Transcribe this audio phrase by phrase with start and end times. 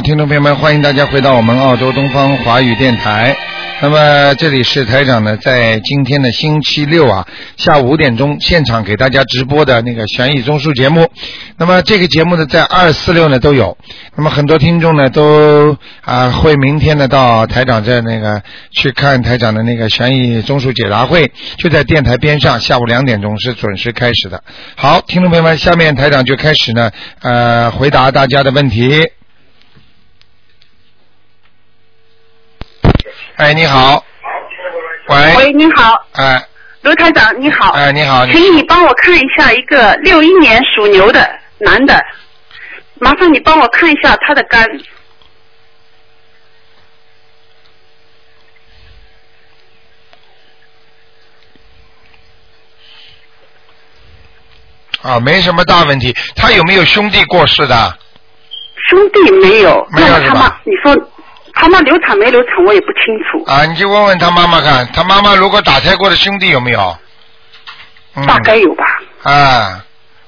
[0.00, 3.36] 听众朋友们，欢迎大家回到我们澳洲东方华语电台。
[3.80, 7.26] 那么这里是台长呢，在今天的星期六啊，
[7.56, 11.10] 下午五点钟现场给大家直播的那个悬疑综述节目。
[11.56, 13.76] 那么这个节目呢，在二四六呢都有。
[14.14, 24.42] 那么很多听众呢都啊会明天呢到台长这那个去看台长的那个悬疑综述解答会，就在电台边上，下午两点钟是准时开始的。
[24.76, 26.90] 好，听众朋友们，下面台长就开始呢
[27.20, 29.08] 呃回答大家的问题。
[33.38, 34.04] 哎，你好。
[35.06, 35.36] 喂。
[35.36, 36.44] 喂，你好，哎
[36.82, 37.70] 卢台长，你好。
[37.70, 42.04] 哎，你好，请你帮我看一下一个六一年属牛的男的，
[42.98, 44.66] 麻烦你帮我看一下他的肝。
[55.02, 56.12] 啊，没什么大问题。
[56.34, 57.98] 他有没有兄弟过世的？
[58.90, 60.92] 兄弟没有，没有他妈，你说
[61.60, 66.96] 他妈流产没流产，我也不清楚，啊，你就问问他妈妈看，他妈妈如果打胎过的兄弟有没有？
[68.14, 68.24] 嗯。
[68.26, 68.84] 大概有吧。
[69.24, 69.84] 啊，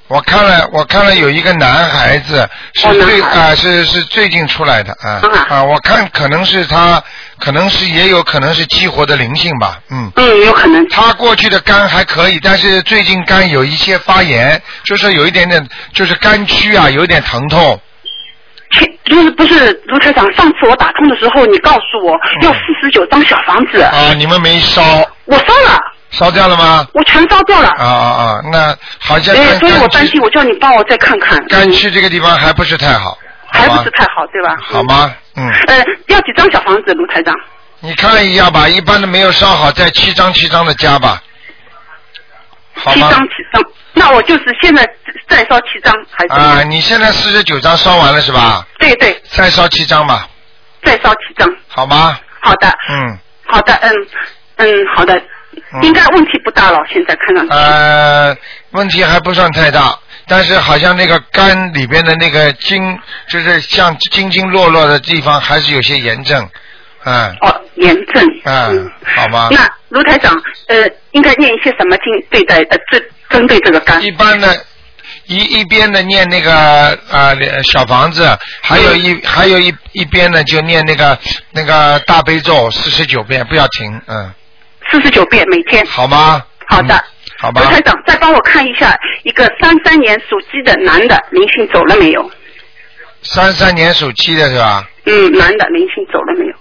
[0.08, 7.00] 我看了，我看了有一个男孩子是最孩啊是是最近出来的啊啊啊，我看可能是他，
[7.38, 10.10] 可能是也有可能是激活的灵性吧，嗯。
[10.16, 10.88] 嗯，有可能。
[10.88, 15.64] 他过去的肝还可以，但是最近肝有一些发炎，就是有一点点，
[15.94, 17.80] 就是肝区啊有一点疼痛。
[18.70, 24.82] 前就是不是卢台长，上次我打通的时候，你告诉我要四十九张小房子，嗯啊，你们没烧，
[25.24, 25.78] 我烧了，
[26.10, 26.86] 烧掉了吗？
[26.94, 27.68] 我全烧掉了。
[27.70, 28.40] 啊啊啊！
[28.52, 31.44] 那好像哎，所以我担心，我叫你帮我再看看。
[31.48, 34.56] 干区这个地方还不是太好，还不是太好，对吧？
[34.60, 35.12] 好吗？
[35.36, 37.34] 嗯，呃，要几张小房子，卢台长？
[37.80, 41.20] 你看一下吧，一般的没有烧好，再七张七张的加吧，
[42.74, 43.20] 好吗七张？
[43.28, 44.86] 七张，那我就是现在
[45.28, 46.32] 再烧七张，还是？
[46.32, 48.66] 啊，你现在四十九张烧完了是吧？
[48.78, 50.28] 对对，再烧七张吧，
[50.84, 51.48] 再烧七张。
[51.68, 52.18] 好吗？
[52.40, 53.92] 好的，嗯，好的，嗯
[54.56, 55.14] 嗯，好的，
[55.74, 57.52] 嗯应该问题不大了，现在看上去。
[57.52, 58.36] 呃，
[58.70, 62.98] 问题还不算太大，但是好像那个肝里边的那个经，
[63.28, 66.48] 就是像经经络络的地方，还是有些炎症，
[67.04, 68.24] 嗯哦，炎症。
[68.44, 69.48] 嗯，好吗？
[69.50, 70.32] 那卢台长，
[70.68, 74.02] 呃，应该念一些什么经对待呃针针对这个肝？
[74.02, 74.48] 一般呢，
[75.26, 78.28] 一一边的念那个啊、呃、小房子，
[78.60, 81.18] 还有一、嗯还有一一边呢就念那个
[81.52, 84.30] 那个大悲咒四十九遍，不要停，嗯，
[84.90, 85.84] 四十九遍每天。
[85.86, 86.42] 好吗？
[86.66, 87.04] 好的嗯。
[87.38, 87.70] 好吧刘。
[87.70, 92.30] 台长，再帮我看一下一个三三年属鸡的男的灵性走了没有？
[93.22, 94.86] 三三年属鸡的是吧？
[95.06, 96.54] 嗯，男的灵性走了没有？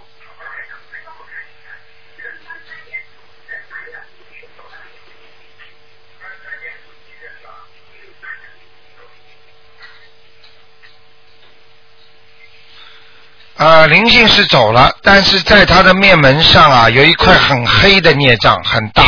[13.60, 19.04] 呃，灵性是走了，但是在他的面门上啊，有一块很黑的孽障，很大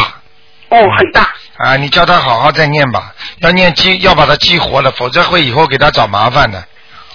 [0.67, 1.33] 哦，很大。
[1.55, 1.77] 啊。
[1.77, 6.61] 你叫他好好再念吧，要念激，要把它激活了，否则会以后给他找麻烦的，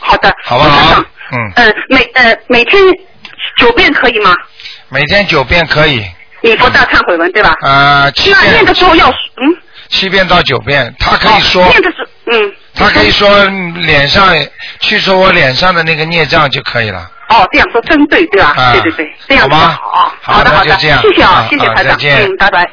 [0.01, 0.33] 好的。
[0.45, 1.05] 好不好？
[1.31, 2.83] 嗯，呃，每呃每天
[3.59, 4.33] 九遍可以吗？
[4.89, 6.03] 每天九遍可以，
[6.41, 7.53] 你佛大忏悔文对吧？
[7.61, 9.55] 啊，七那念遍的时候要嗯。
[9.91, 12.53] 七遍到九遍，他可以说哦，念的是嗯。
[12.75, 14.35] 他可以说嗯脸上
[14.81, 17.11] 去除我脸上的那个孽障就可以了。
[17.29, 18.55] 哦，这样说针对对吧？
[18.57, 22.65] 啊对对对，这样好吗子好好好的好的，那就这样谢谢啊啊，谢谢台长，嗯，拜拜。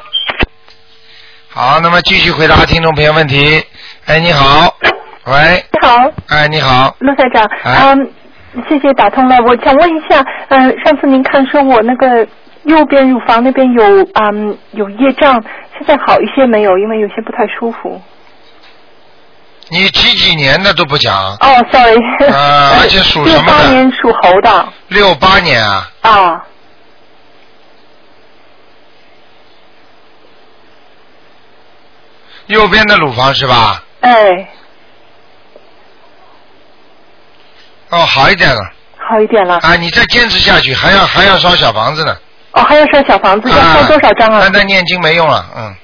[1.50, 3.62] 好，那么继续回答听众朋友问题。
[4.06, 4.74] 哎，你好，
[5.26, 8.12] 喂，你好，哎，你好，陆台长，哎嗯，
[8.68, 9.36] 谢谢打通了。
[9.46, 12.26] 我想问一下，嗯、上次您看说我那个
[12.64, 13.82] 右边乳房那边有
[14.14, 15.42] 嗯有业障，
[15.76, 16.76] 现在好一些没有？
[16.78, 18.00] 因为有些不太舒服。
[19.68, 26.44] 你几几年的都不讲，哦，sorry，啊而且属什么的八年属猴的六八年啊，啊，
[32.46, 33.82] 右边的乳房是吧？
[34.00, 34.12] 哎，
[37.88, 38.60] 哦，好一点了
[38.98, 39.58] 好一点了。
[39.62, 39.76] 啊！
[39.76, 42.16] 你再坚持下去，还要还要烧小房子呢。
[42.52, 44.52] 哦，还要烧小房子，要烧多少张啊单？
[44.52, 45.74] 单念经没用了，嗯。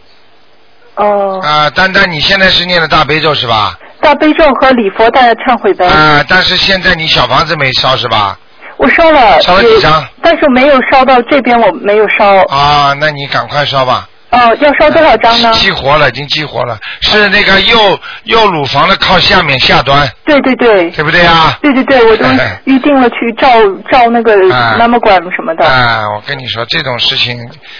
[1.00, 3.76] 哦，啊，丹丹你现在是念的大悲咒是吧？
[4.00, 8.38] 大悲咒和礼佛大忏悔呗，啊，但是现在你小房子没烧是吧？
[8.76, 12.36] 我烧了，烧了几张但是没有烧到这边，我没有烧。
[12.48, 14.08] 啊，那你赶快烧吧。
[14.30, 15.50] 哦，要烧多少张呢？
[15.52, 21.58] 激活了，已经激活了，是那个右右乳房的靠下面下端，对对对，对不对啊？
[21.60, 23.48] 对对对，我都哎预定了去照
[23.90, 25.66] 照那个啊妈妈管什么的。
[25.66, 27.36] 啊，我跟你说，这种事情，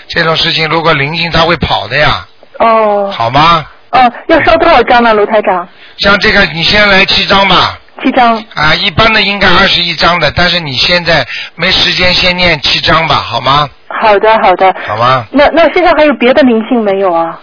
[0.08, 2.26] 这种事情如果灵性它会跑的呀，
[2.60, 3.66] 哦好吗？
[3.90, 5.68] 哦，要烧多少张呢，卢台长？
[5.98, 8.36] 像这个，你先来七张吧，七张。
[8.54, 11.26] 啊，一般的应该二十一张的，但是你现在
[11.56, 13.68] 没时间，先念七张吧，好吗？
[14.00, 14.72] 好的，好的。
[14.86, 15.26] 好吗？
[15.32, 17.38] 那那身上还有别的灵性没有啊？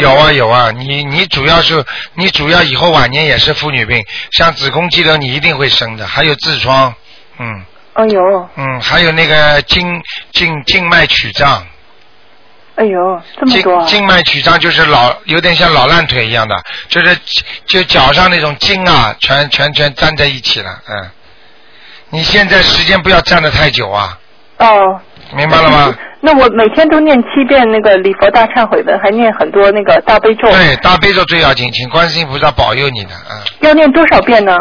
[0.00, 1.84] 有啊有啊，你你主要是
[2.14, 4.02] 你主要以后晚年也是妇女病，
[4.32, 6.92] 像子宫肌瘤你一定会生的，还有痔疮，
[7.38, 7.64] 嗯
[7.94, 8.20] 哦有，
[8.56, 10.00] 嗯，还有那个静
[10.32, 11.64] 静静脉曲张，
[12.80, 13.84] 哎呦，这么静多啊！
[13.84, 16.56] 静脉曲张就是老有点像老烂腿一样的，
[16.88, 17.14] 就是
[17.66, 21.10] 就脚上那种筋啊，全全全粘在一起了，嗯。
[22.08, 24.18] 你现在时间不要站得太久啊，
[24.58, 24.98] 哦。
[25.36, 25.94] 明白了吗？
[26.22, 30.50] 那我每天都念七遍那个礼佛大忏悔文，还念很多那个大悲咒。
[30.50, 34.58] 对，大悲咒最要紧，请观世音菩萨保佑你的，嗯，要念多少遍呢？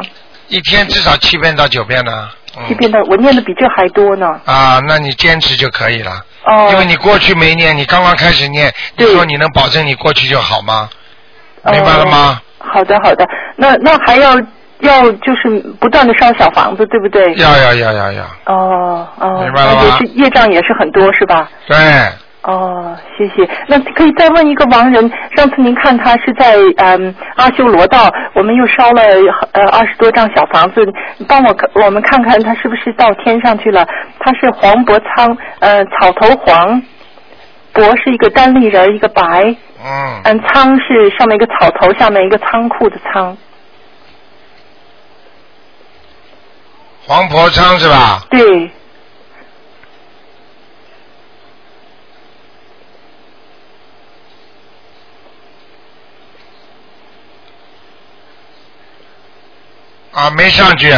[0.49, 2.11] 一天至少七遍到九遍呢。
[2.57, 4.27] 嗯七遍的，我念的比这还多呢。
[4.45, 6.25] 啊，那你坚持就可以了。
[6.49, 6.69] 哦。
[6.71, 10.89] 因为你过去没念，你刚刚开始念，你说你能保证你过去就好吗？
[11.63, 12.41] 哦明白了吗？
[12.57, 13.27] 好的，好的。
[13.57, 14.35] 那那还要
[14.79, 17.33] 要就是不断的烧小房子，对不对？
[17.35, 21.49] 要要要要要，哦哦，明白了吗那也是业障也是很多是吧？
[21.67, 21.77] 对，
[22.41, 23.47] 哦，谢谢。
[23.67, 29.01] 那可以再问一个亡人，上次您看他是在嗯阿修罗道，我们又烧了
[29.51, 30.81] 呃二十多张小房子，
[31.17, 33.85] 你帮我看我们看看他是不是到天上去了？
[34.19, 36.81] 他是黄伯仓，呃草头黄，
[37.73, 39.53] 伯是一个单立人，一个白，
[39.83, 43.37] 嗯，嗯仓是上面一个草头，下面一个仓库的仓，
[47.05, 48.21] 黄伯昌是吧？
[48.29, 48.71] 对，
[60.19, 60.91] 啊，没上去，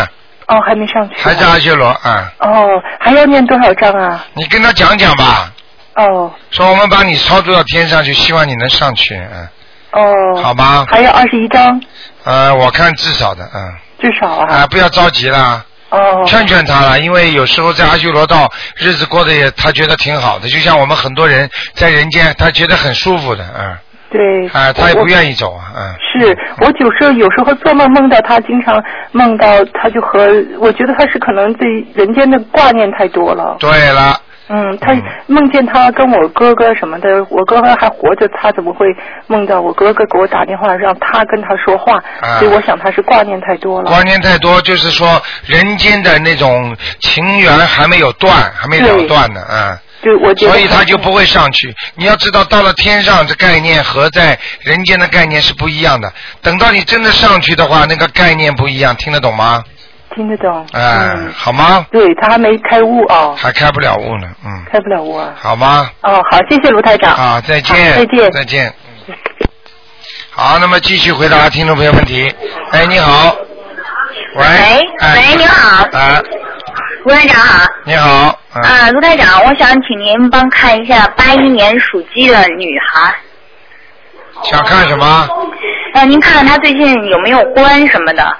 [0.47, 1.15] 哦还没上去。
[1.15, 2.31] 啊，还在阿修罗啊。
[2.39, 2.67] 哦
[2.99, 4.25] 还要念多少章啊？
[4.33, 5.51] 你跟他讲讲吧，
[5.95, 6.31] 哦。
[6.49, 9.49] 说我们把你超度到天上去，希望你能上去，嗯，
[9.91, 10.85] 哦，好吧？
[10.89, 11.79] 还有二十一章，
[12.23, 14.55] 呃，我看至少的，嗯，至少啊。
[14.55, 23.77] 啊，不要着急啦，哦，劝劝他了，因为有时候在阿修罗道日子过得也他觉得挺好的，就像我们很多人在人间，他觉得很舒服的，嗯，
[24.11, 24.47] 对。
[24.47, 25.05] 啊，他也不。
[25.11, 25.93] 愿意走啊，嗯。
[25.99, 28.81] 是我有时候有时候做梦梦到他，经常
[29.11, 30.27] 梦到他就和
[30.59, 33.57] 我觉得他是可能对人间的挂念太多了。
[33.59, 34.15] 对了，
[34.47, 38.85] 嗯，他嗯梦见他跟我哥哥什么的，我哥哥还活着，他怎么会
[39.27, 41.97] 梦到我哥哥给我打电话让他跟他说话？
[42.21, 43.89] 啊所以我想他是挂念太多了。
[43.89, 49.77] 挂念太多，就是说人间的那种情缘还没有断，还没了断呢，嗯。
[50.03, 51.73] 就我觉得所以他就不会上去。
[51.95, 56.11] 你要知道，到了天上，这概念和在人间的概念是不一样的。
[56.41, 59.63] 等到你真的上去的话，那个概念不一样，听得懂吗？
[60.13, 60.65] 听得懂。
[60.73, 61.85] 哎、嗯，好吗？
[61.91, 65.33] 对他还没开悟哦，还开不了悟呢，嗯，开不了悟啊。
[65.37, 65.89] 好吗？
[66.01, 67.13] 哦，好，谢谢卢台长。
[67.13, 68.73] 啊，再见，再见再见。
[69.07, 69.15] 嗯
[70.33, 72.33] 好，那么继续回答听众朋友问题。
[72.71, 73.35] 哎，你好。
[74.35, 74.43] 喂。
[74.43, 74.47] 喂
[74.99, 76.21] 哎喂你好啊，
[77.03, 78.09] 卢台长好，你好。
[78.53, 78.61] 啊。
[78.61, 83.15] 啊，卢台长，我想请您帮看一下八一年属鸡的女孩，
[84.43, 85.27] 想看什么？
[85.93, 88.37] 呃，您看看她最近有没有关什么的？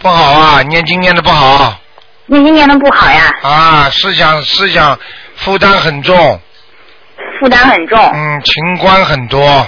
[0.00, 1.80] 不好啊，念经念的不好
[2.26, 4.98] 念经念的不好呀，啊，思想思想
[5.36, 6.40] 负担很重，
[7.40, 7.98] 负担很重。
[8.14, 9.66] 嗯，情关很多，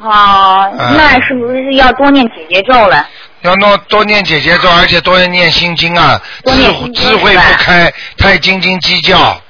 [0.00, 3.06] 哦，嗯那是不是要多念姐姐咒了？
[3.42, 9.40] 要弄多念姐姐咒，而且多念心经啊，智智慧不开，太斤斤计较，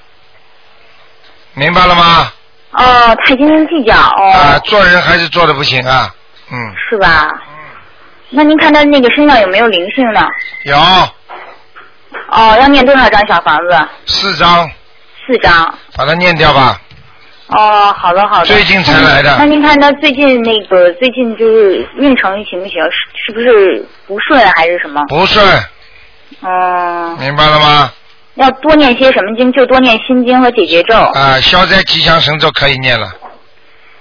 [1.55, 2.33] 明白了吗？
[2.73, 6.15] 哦，太斤斤计较哦，啊，做人还是做的不行啊，
[6.51, 7.29] 嗯，是吧？
[7.33, 7.41] 嗯
[8.33, 10.21] 那您看他那个身上有没有灵性呢？
[10.63, 10.77] 有
[12.31, 13.89] 哦，要念多少张小房子？
[14.07, 14.71] 四张，
[15.27, 15.75] 四张。
[15.97, 16.81] 把它念掉吧。
[17.51, 18.47] 哦，好的好的。
[18.47, 22.83] 最近才来的那您看他最近那个最近就是运程行不行？
[22.85, 25.05] 是是不是不顺还是什么？
[25.09, 25.45] 不顺，
[26.43, 27.93] 嗯，明白了吗？
[28.35, 29.53] 要多念些什么经？
[29.53, 30.95] 就多念心经和解结咒。
[30.95, 33.13] 啊，消灾吉祥神咒可以念了，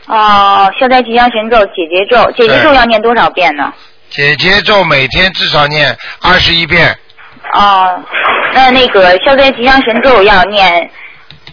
[0.06, 3.74] 哦，消灾吉祥神咒、解结咒，解结咒要念多少遍呢？
[4.10, 6.96] 解结咒每天至少念二十一遍，
[7.54, 8.00] 哦，
[8.54, 10.90] 那那个消灾吉祥神咒要念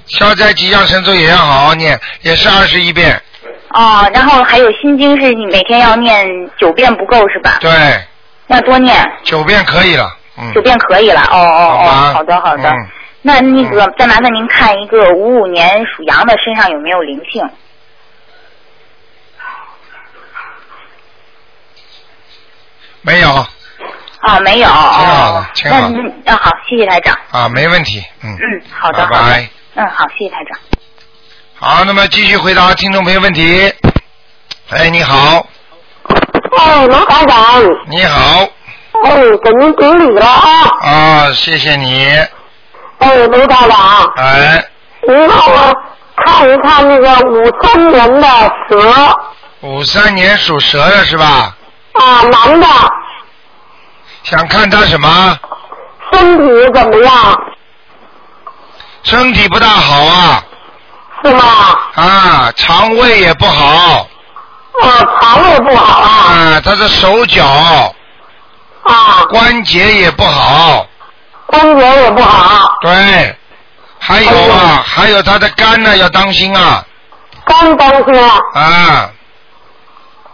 [0.07, 3.21] 消灾吉祥神咒也要好好念，也是二十一遍。
[3.71, 6.27] 哦，然后还有心经是你每天要念
[6.59, 7.59] 九遍不够是吧？
[7.61, 7.71] 对，
[8.47, 10.17] 要多念九遍可以了。
[10.39, 10.53] 嗯。
[10.55, 11.21] 九遍可以了。
[11.23, 12.69] 哦哦哦，好的好的。
[12.71, 12.89] 嗯
[13.23, 17.43] 那那个再麻烦您看一个五五年属羊的身上有没有灵性？
[23.03, 23.29] 没有
[24.21, 24.69] 啊，没有。
[24.69, 27.19] 挺好的哦挺好的那那啊好，谢谢台长。
[27.33, 28.01] 啊，没问题。
[28.23, 28.31] 嗯。
[28.31, 29.51] 嗯，好的拜拜。
[29.79, 30.59] 嗯，好，谢谢台长。
[31.59, 33.71] 好，那么继续回答听众朋友问题。
[34.71, 35.47] 哎，你好，
[36.57, 38.49] 哎，卢台长，你好，
[39.05, 40.51] 哎，给您顶礼了啊！
[40.81, 42.07] 啊，谢谢你，
[43.01, 44.65] 哎，卢台长，哎，
[45.07, 45.75] 您帮我
[46.25, 48.29] 看一看那个五三年的
[48.71, 49.19] 蛇
[49.61, 51.55] 五三年属蛇的是吧？
[51.93, 52.67] 啊，男的，
[54.23, 55.39] 想看他什么？
[56.13, 57.43] 身体怎么样？
[59.07, 60.43] 身体不大好啊，
[61.23, 61.43] 是吗？
[61.95, 64.05] 啊，肠胃也不好，
[64.83, 64.89] 啊，
[65.23, 67.45] 肠胃不好啊啊，他的手脚
[68.83, 70.85] 啊，关节也不好，
[71.47, 73.37] 关节也不好，对，
[74.01, 76.85] 还有哎啊，还有他的肝呢，要当心啊，
[77.45, 78.29] 肝当心。
[78.55, 79.09] 啊，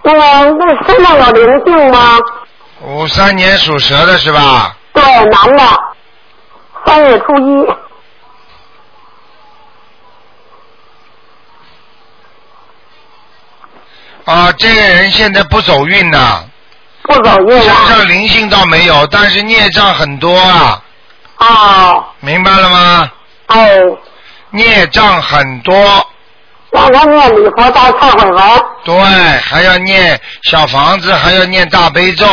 [0.02, 2.18] 那个那身上有灵性吗？
[2.80, 4.74] 五三年属蛇的是吧？
[4.94, 5.62] 对，男的，
[6.86, 7.66] 三月初一。
[14.24, 16.44] 啊，这个人现在不走运呐、
[17.02, 17.88] 不走运身了。
[17.88, 20.82] 上灵性倒没有，但是孽障很多啊，
[21.38, 23.10] 哦，明白了吗？
[23.48, 23.68] 哎，
[24.50, 25.74] 孽障很多，
[26.70, 28.42] 让他念礼佛大忏悔文
[28.84, 28.94] 对，
[29.40, 32.26] 还要念小房子，还要念大悲咒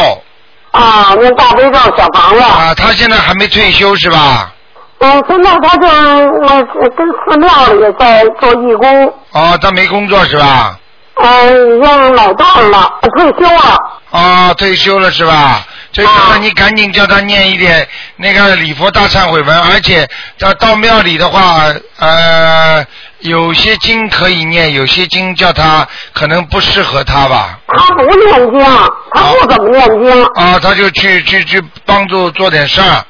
[0.72, 2.40] 啊，念大悲咒小房子。
[2.40, 2.74] 啊。
[2.76, 4.54] 他现在还没退休是吧？
[5.00, 6.64] 嗯，现在他就呃
[6.96, 10.78] 跟寺庙里在做义工，哦，他没工作是吧？
[11.22, 13.78] 嗯，已经老大了，退休了。
[14.12, 15.66] 哦，退休了是吧？
[15.92, 20.08] 退休了，啊你赶紧叫他念一点那个礼佛大忏悔文，而且
[20.38, 21.66] 到到庙里的话，
[22.00, 22.86] 呃，
[23.20, 27.60] 有些经可以念，有些经叫他可能不适合他吧。
[27.68, 28.60] 他不念经，
[29.14, 33.04] 他不怎么念经，啊，他就去去去帮助做点事儿。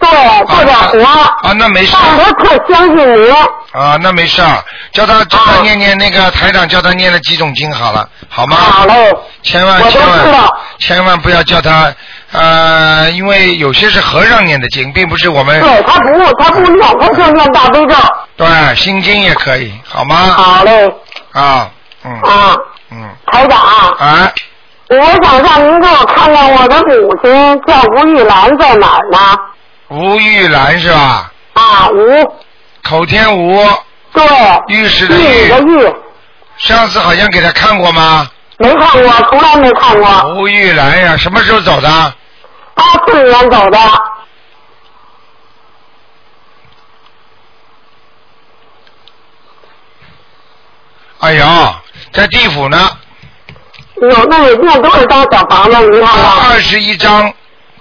[0.00, 0.10] 对，
[0.46, 1.04] 做点活。
[1.48, 3.34] 啊，那没事但他特相信您。
[3.74, 4.62] 啊，那没事儿，
[4.92, 8.56] 叫他叫他念念那个台长叫他念了几种经好了，好吗？
[8.56, 9.12] 好嘞，
[9.42, 11.92] 千万千万千万不要叫他
[12.30, 17.96] 呃，因为有些是和尚念的经，并不是我们对他不，他不念，他就念大悲咒。
[18.36, 20.16] 对心经也可以，好吗？
[20.16, 20.86] 好嘞，
[21.32, 21.68] 啊，
[22.04, 22.56] 嗯啊，
[22.92, 24.32] 嗯，台长，啊，
[24.88, 29.18] 我想让您给我看看我的母亲叫吴玉兰在哪儿呢？
[29.88, 31.32] 吴玉兰是吧？
[31.54, 32.43] 啊，吴，
[32.84, 33.66] 口天吴，
[34.12, 34.24] 对，
[34.68, 35.94] 玉石的玉的玉，
[36.58, 38.30] 上次好像给他看过吗？
[38.58, 40.34] 没看过，从来没看过。
[40.36, 42.14] 吴玉兰呀，什么时候走的？
[42.74, 43.78] 八四年走的，
[51.20, 51.80] 哎呀，
[52.12, 52.90] 在地府呢，
[53.96, 55.90] 有那得念多少张小房子？
[55.90, 56.50] 你看看。
[56.50, 57.32] 二十一张，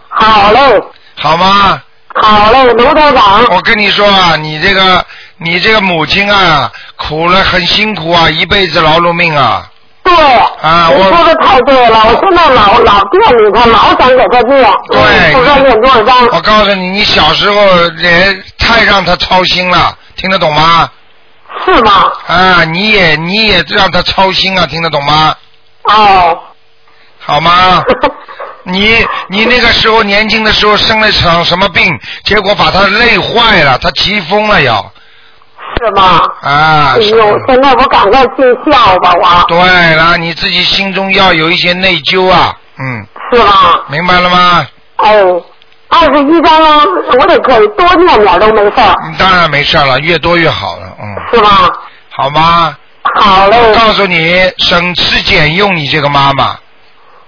[0.10, 0.84] 好嘞，
[1.18, 1.82] 好吗？
[2.16, 3.44] 好嘞，卢台长。
[3.50, 5.04] 我跟你说啊，你这个
[5.38, 9.68] 你这个母亲啊，苦了很辛苦啊，一辈子劳碌命啊。
[10.04, 10.14] 对，
[10.62, 16.26] 啊我说的太对了，我现在老老惦记他，老想给他念，对不知道念多少张。
[16.32, 17.56] 我告诉你，你小时候
[17.98, 20.90] 也太让他操心了，听得懂吗？
[21.66, 22.12] 是吗？
[22.28, 25.34] 啊，你也你也让他操心啊，听得懂吗？
[25.84, 26.38] 哦。
[27.26, 27.82] 好吗？
[28.64, 34.92] 你你那个时候年轻的时候生了场什么病，结果把他累坏了，他急疯了要
[35.78, 36.22] 是吗？
[36.42, 36.98] 啊哎。
[37.00, 43.82] 呦，现在我赶快尽孝吧，我对了，你自己心中要有一些内疚啊，嗯，是吧？
[43.90, 44.66] 明白了吗？
[44.98, 45.14] 哎，
[45.90, 46.62] 二十一张
[47.20, 51.70] 我得可以多念点都没事儿，嗯当然没事了，越多越好了，嗯，是吧？
[52.10, 52.78] 好吗？
[53.20, 56.56] 好嘞，告诉你，省吃俭用，你这个妈妈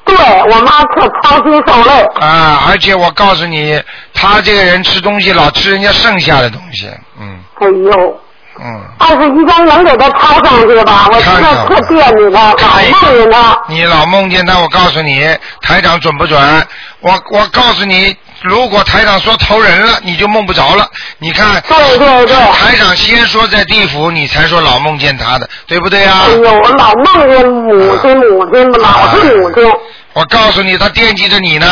[0.05, 0.15] 对
[0.51, 3.81] 我妈特操心受累，啊，而且我告诉你，
[4.13, 8.19] 她这个人吃东西老吃人家剩下的东西，嗯哎呦，
[8.59, 11.09] 嗯，二十一张能给他抄上去吧？
[11.11, 13.61] 我现在特惦记他，老梦见他。
[13.67, 15.27] 你老梦见他，我告诉你，
[15.61, 16.67] 台长准不准？
[17.01, 20.87] 我我告诉你，如果台长说投人了，你就梦不着了。
[21.19, 26.31] 你看，对对对台长先说在地府，你才说老梦见他的，对不对啊哎？
[26.31, 29.63] 呦，我老梦见母亲，母亲，老是母亲。
[30.13, 31.67] 我告诉你，他惦记着你呢。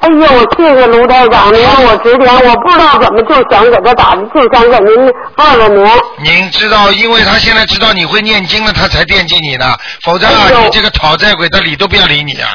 [0.00, 0.26] 哎呦，
[0.56, 5.90] 谢谢卢台长，您让我指点，我不知道怎么就想给他打，就想给您问问您。
[6.24, 9.76] 您知道，因为他现在知道你会念经了，他才惦记你呢。
[10.02, 12.48] 否则啊，哎你这个讨债鬼，他理都不要理你啊！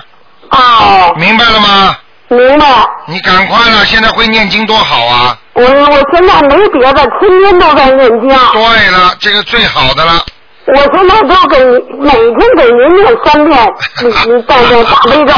[0.50, 1.96] 哦，明白了吗？
[2.28, 2.66] 明白。
[3.08, 5.38] 你赶快了，现在会念经多好啊！
[5.54, 8.30] 我我现在没别的，天天都在念经。
[8.30, 10.26] 对了，这个最好的了。
[10.68, 11.64] 我现在都给
[12.00, 15.34] 每天给您念三遍，你你在这大悲咒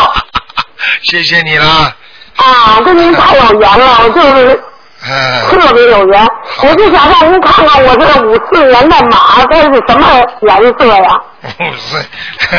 [1.03, 1.94] 谢谢你了。
[2.38, 4.63] 啊，跟您太有缘了，我就是
[5.06, 6.25] 嗯，特别有缘。
[6.63, 10.08] 我就想让您看看我这个五四年的马，都是什么
[10.44, 11.22] 颜色呀？
[11.60, 12.06] 五四，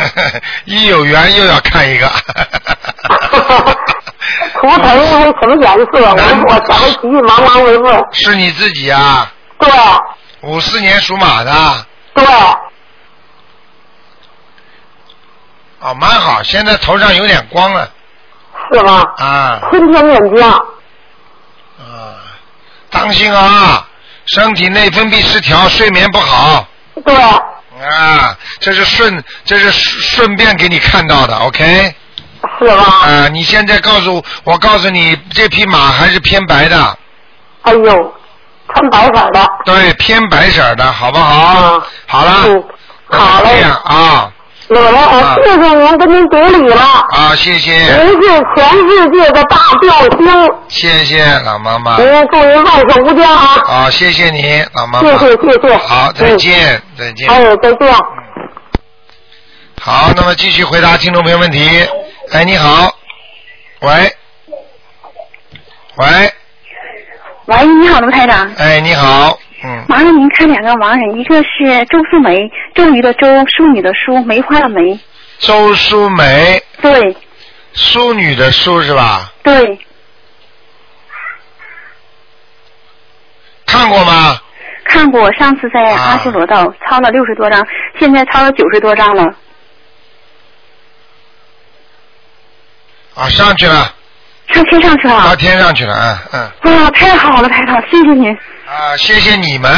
[0.67, 2.07] 一有缘又要看一个。
[4.55, 5.89] 图腾是什么颜色？
[5.93, 8.05] 我我急，忙忙问问。
[8.13, 9.33] 是你自己啊？
[9.59, 9.71] 对
[10.43, 12.25] 五四年属马的，对，
[15.81, 17.91] 哦，蛮好，现在头上有点光了
[18.73, 19.03] 是吗？
[19.19, 20.45] 啊天天眼睛。
[20.49, 20.63] 啊，
[22.91, 23.87] 当心啊，
[24.27, 26.67] 身体内分泌失调，睡眠不好
[27.05, 27.15] 对，
[27.85, 31.95] 啊，这是顺，这是顺便给你看到的，OK？
[32.59, 32.85] 是吧？
[33.05, 36.99] 啊，你现在告诉我，告诉你，这匹马还是偏白的，
[37.63, 38.15] 哎呦，
[38.75, 39.47] 穿白色的。
[39.65, 41.77] 对，偏白色的，好不好？
[41.77, 42.65] 嗯好了，嗯，
[43.09, 43.61] 好嘞这。
[43.61, 44.33] 样啊
[44.69, 46.81] 有了，啊我谢谢您，跟您顶礼了。
[47.17, 53.63] 啊，谢谢，您是全世界的大救星，谢谢老妈妈，您祝您万寿无疆啊！
[53.67, 55.77] 啊，谢谢你，老妈妈，谢谢谢谢。
[55.79, 57.31] 好，再见，再见。
[57.31, 57.95] 哎，再见。
[59.81, 61.89] 好，那么继续回答听众朋友问题。
[62.31, 62.95] 哎，你好，
[63.81, 63.89] 喂，
[65.97, 66.07] 喂，
[67.47, 68.53] 喂，你好，卢台长。
[68.59, 72.37] 哎，你好，嗯，麻烦您看两个盲人，一个是周素梅，
[72.75, 74.99] 周瑜的周，淑女的淑，梅花的梅。
[75.39, 77.17] 周淑梅，对
[77.73, 79.33] 淑女的淑是吧？
[79.43, 79.79] 对，
[83.65, 84.39] 看过吗？
[84.85, 87.67] 看过，上次在啊阿修罗道抄了六十多张，
[87.99, 89.25] 现在抄了九十多张了。
[93.19, 93.93] 啊，上去了，
[94.47, 95.25] 上天上去了。
[95.25, 96.79] 到天上去了，嗯嗯。
[96.85, 98.31] 啊，太好了，台长，谢谢您。
[98.67, 99.71] 啊，谢谢你们，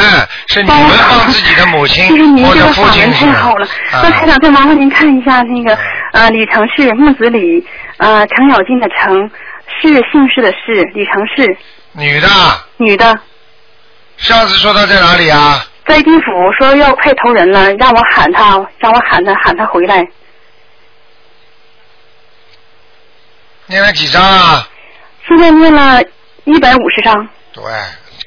[0.49, 0.79] 是你们
[1.09, 3.67] 帮自己的母亲谢谢您这个法父亲是门太好了。
[3.93, 5.79] 那台啊，长，再麻烦您看一下那个
[6.13, 7.65] 呃李成氏木子李
[7.97, 9.31] 呃程咬金的程
[9.81, 11.57] 是姓氏的氏李成氏
[11.93, 12.29] 女的，
[12.77, 13.19] 女的。
[14.19, 15.65] 上次说她在哪里啊？
[15.87, 20.07] 在地府说要快投人了，让我喊他，让我喊他，喊他回来。
[23.71, 24.69] 念了几张啊？
[25.27, 26.03] 现在念了
[26.45, 27.63] 一百五十张，对，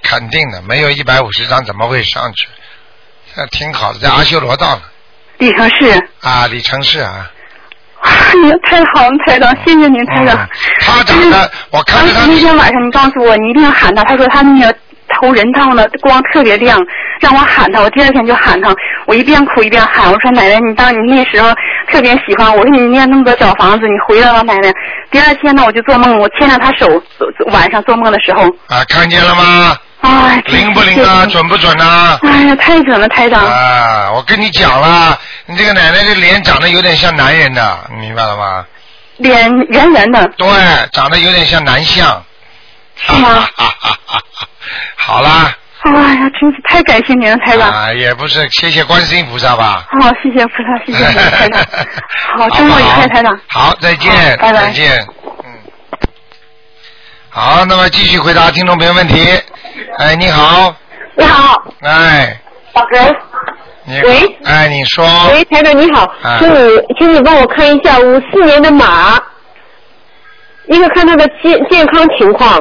[0.01, 2.47] 肯定的，没有一百五十张怎么会上去？
[3.35, 4.81] 那挺好的，在阿修罗道呢。
[5.39, 6.07] 李成市。
[6.21, 7.29] 啊，李成市啊，
[8.01, 10.37] 哎呀，太好了，台长，谢谢您，台长。
[10.37, 14.03] 嗯他长得，我看着他那天晚上你告诉我，你一定要喊他。
[14.03, 14.77] 他说他那个
[15.19, 16.79] 头人烫的光特别亮，
[17.19, 17.81] 让我喊他。
[17.81, 18.73] 我第二天就喊他，
[19.05, 21.53] 我一边哭一边喊，我说奶奶，你当你那时候
[21.91, 24.73] 特别喜欢，我说你念那么多小房子，你回来了，奶奶。
[25.11, 26.87] 第二天呢，我就做梦，我牵着他手，
[27.51, 29.77] 晚上做梦的时候，啊，看见了吗？
[30.01, 31.25] 啊，灵不灵啊？
[31.27, 32.19] 准不准啊？
[32.23, 33.41] 哎呀，太准了，台长。
[33.41, 38.65] 啊，我跟你讲了，你这个奶奶的脸长得有点像男人的，你明白了吗？
[39.17, 40.47] 脸圆圆的，对，
[40.91, 42.21] 长得有点像男相。
[42.95, 43.47] 是吗？
[44.95, 47.69] 好啦，哎呀，真是太感谢您了，台长。
[47.69, 49.85] 啊，也不是，谢谢观世音菩萨吧。
[49.99, 51.61] 好，谢谢菩萨，谢谢您，台长。
[52.37, 53.39] 好，周末愉快，台长。
[53.47, 55.07] 好，再见，好拜拜再见。
[55.43, 55.53] 嗯。
[57.29, 59.27] 好，那么继续回答听众朋友问题。
[59.97, 60.73] 哎，你好，
[61.15, 62.39] 你好，哎，
[62.75, 63.15] 喂
[63.85, 66.57] 你喂哎，你说，喂，台长你好啊，请你
[66.97, 69.19] 请你帮我看一下五四年的马，
[70.67, 72.57] 一个看他的健健康情况，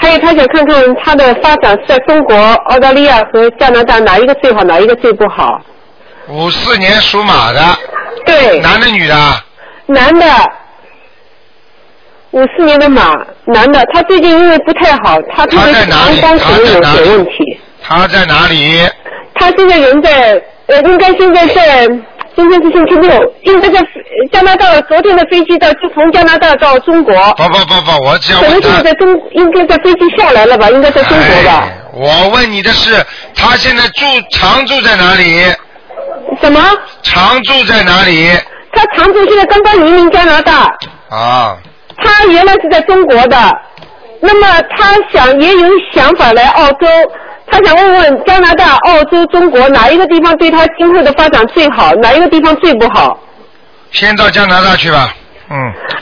[0.00, 5.60] 还有他想看看他的发展是在中国、澳大利亚和加拿大哪一个最好，哪一个最不好？
[6.28, 7.60] 五四年属马的，
[8.24, 9.14] 对，男的女的？
[9.86, 10.26] 男的，
[12.32, 13.12] 五四年的马，
[13.46, 17.58] 男的，他最近因为不太好，他特别是膀胱可能有点问题。
[17.82, 18.86] 他在哪里？
[19.34, 21.88] 他现在人在，呃，应该现在在，
[22.38, 28.68] 今天是星期六，应该在呃加拿大，昨天的飞机到，就从加拿大到中国，不不不不，我只要可能问他。
[28.68, 31.64] 就是在中，应该在飞机下来了吧，应该在中国吧？
[31.64, 35.40] 哎我问你的是，他现在住常住在哪里？
[36.40, 36.60] 什么？
[37.02, 38.30] 常住在哪里？
[38.72, 40.62] 他常住现在刚刚移民加拿大，
[41.10, 41.56] 啊，
[41.96, 43.36] 他原来是在中国的，
[44.20, 46.86] 那么他想也有想法来澳洲，
[47.50, 53.18] 他想问问加拿大、澳洲、中国哪一个地方对他今后的发展最好，哪一个地方最不好？
[53.90, 55.14] 先到加拿大去吧。
[55.50, 55.56] 嗯，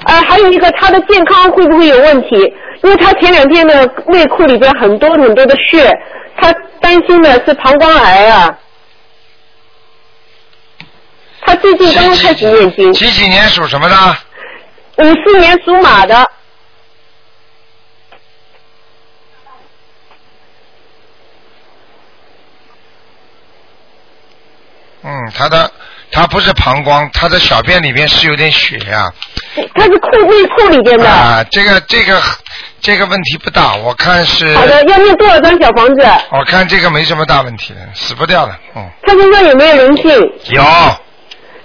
[0.06, 2.28] 呃，还有一个他的健康会不会有问题？
[2.82, 5.88] 因为他前两天的内裤里边很多很多的血，
[6.36, 8.58] 他担心的是膀胱癌啊。
[11.42, 13.94] 他最近刚刚开始念经，几几年属什么的？
[14.98, 16.28] 五四年属马的，
[25.08, 25.70] 嗯，他的
[26.10, 29.08] 他不是膀胱，他的小便里面是有点血呀、
[29.74, 31.08] 他是裤内裤里边的。
[31.08, 31.44] 啊。
[31.50, 32.20] 这个这个
[32.80, 34.52] 这个问题不大，我看是。
[34.56, 36.04] 好的，要念多少张小房子？
[36.30, 40.10] 我看这个没什么大问题的，死不掉的，嗯，他身上有没有灵性？
[40.50, 40.62] 有，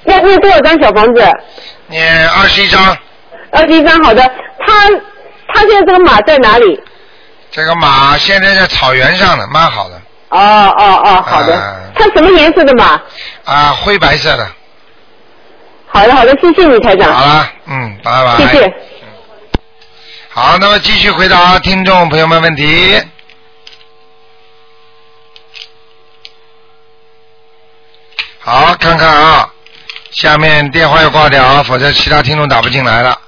[0.04, 1.28] 要念多少张小房子？
[1.88, 2.96] 念二十一张。
[3.52, 4.22] 二十一张，好的。
[4.66, 4.88] 他
[5.54, 6.80] 他现在这个马在哪里？
[7.50, 9.96] 这个马现在在草原上呢，蛮好的，
[10.30, 11.56] 哦哦哦，好的。
[11.56, 13.00] 啊他什么颜色的马？
[13.46, 14.52] 啊，灰白色的。
[15.88, 17.14] 好的好的，谢谢你台长。
[17.14, 18.38] 好了，嗯，拜拜。
[18.38, 18.74] 谢谢。
[20.30, 23.00] 好，那么继续回答听众朋友们问题。
[28.40, 29.54] 好，看看啊，
[30.12, 33.22] 下面电话要挂掉啊，否则其他听众打不进来了。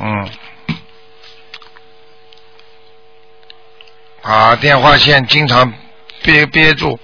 [0.00, 0.30] 嗯。
[4.22, 5.72] 啊，电话线经常
[6.22, 6.98] 憋憋住。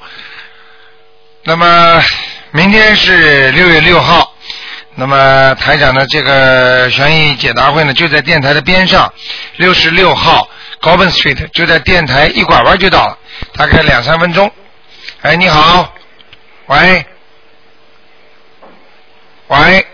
[1.49, 2.03] 那么
[2.51, 4.35] 明天是六月六号，
[4.97, 9.13] 那么台长的这个悬疑解答会呢，就在电台的边上，
[9.55, 10.49] 六十六号
[10.81, 13.17] Govan Street，就在电台一拐弯就到了，
[13.55, 14.51] 大概两三分钟。
[15.23, 15.95] 哎，你好，
[16.67, 17.07] 喂，
[19.47, 19.87] 喂，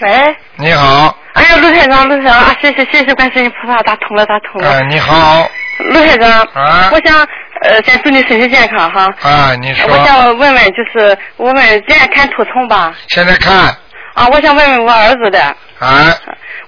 [0.00, 4.70] 喂，你好，哎呀，陆台长，陆台长啊，谢谢谢谢观世音菩萨，打通了打通了。
[4.70, 5.50] 哎，你好，
[5.84, 7.18] 陆先生，啊我想
[7.62, 9.12] 呃先祝你身体健康哈。
[9.22, 12.94] 啊，你说，我想问问，就是我们现在看图腾吧？
[13.08, 13.74] 现在看
[14.14, 15.42] 啊，我想问问我儿子的，
[15.78, 16.14] 啊，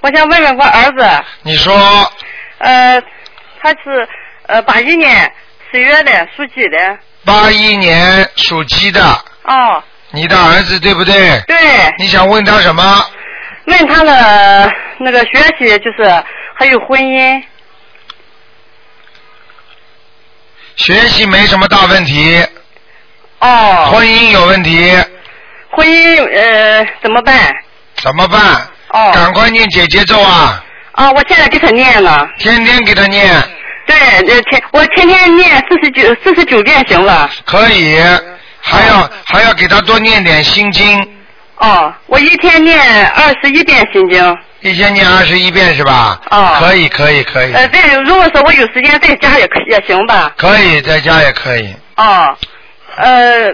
[0.01, 1.75] 我想问问我儿子，你说
[2.59, 3.01] 呃，
[3.63, 4.09] 他是
[4.47, 5.31] 呃八一年
[5.71, 6.99] 十月的，属鸡的。
[7.25, 9.01] 八一年属鸡的，
[9.45, 11.41] 哦，你的儿子对不对？
[11.47, 11.57] 对，
[11.99, 13.05] 你想问他什么？
[13.67, 16.03] 问他的那个学习，就是
[16.59, 17.43] 还有婚姻。
[20.77, 22.45] 学习没什么大问题，
[23.41, 24.93] 哦，婚姻有问题，
[25.71, 27.55] 婚姻呃怎么办？
[27.97, 28.41] 怎么办？
[28.89, 30.63] 哦赶快念姐姐咒啊！
[30.95, 32.29] 哦，我现在给他念了。
[32.39, 33.43] 天天给他念，
[33.87, 37.31] 对，呃天我天天念四十九四十九遍行了。
[37.47, 37.99] 可以，
[38.61, 41.01] 还要、还要给他多念点心经，
[41.57, 44.39] 哦，我一天念二十一遍心经。
[44.63, 46.21] 一天念二十一遍是吧？
[46.31, 50.33] 哦可以可以可以，呃，对，如果说我有时间在家也可也行吧。
[50.37, 51.75] 可以在家也可以。
[51.97, 52.37] 哦，
[52.97, 53.53] 呃，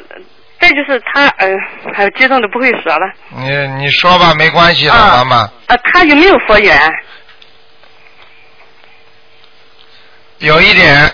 [0.60, 1.48] 再就是他，呃，
[1.94, 3.10] 还有激动的不会说了。
[3.36, 3.50] 你
[3.82, 5.50] 你说吧，没关系的，啊妈妈。
[5.66, 6.78] 呃，他有没有佛缘？
[10.38, 11.10] 有一点，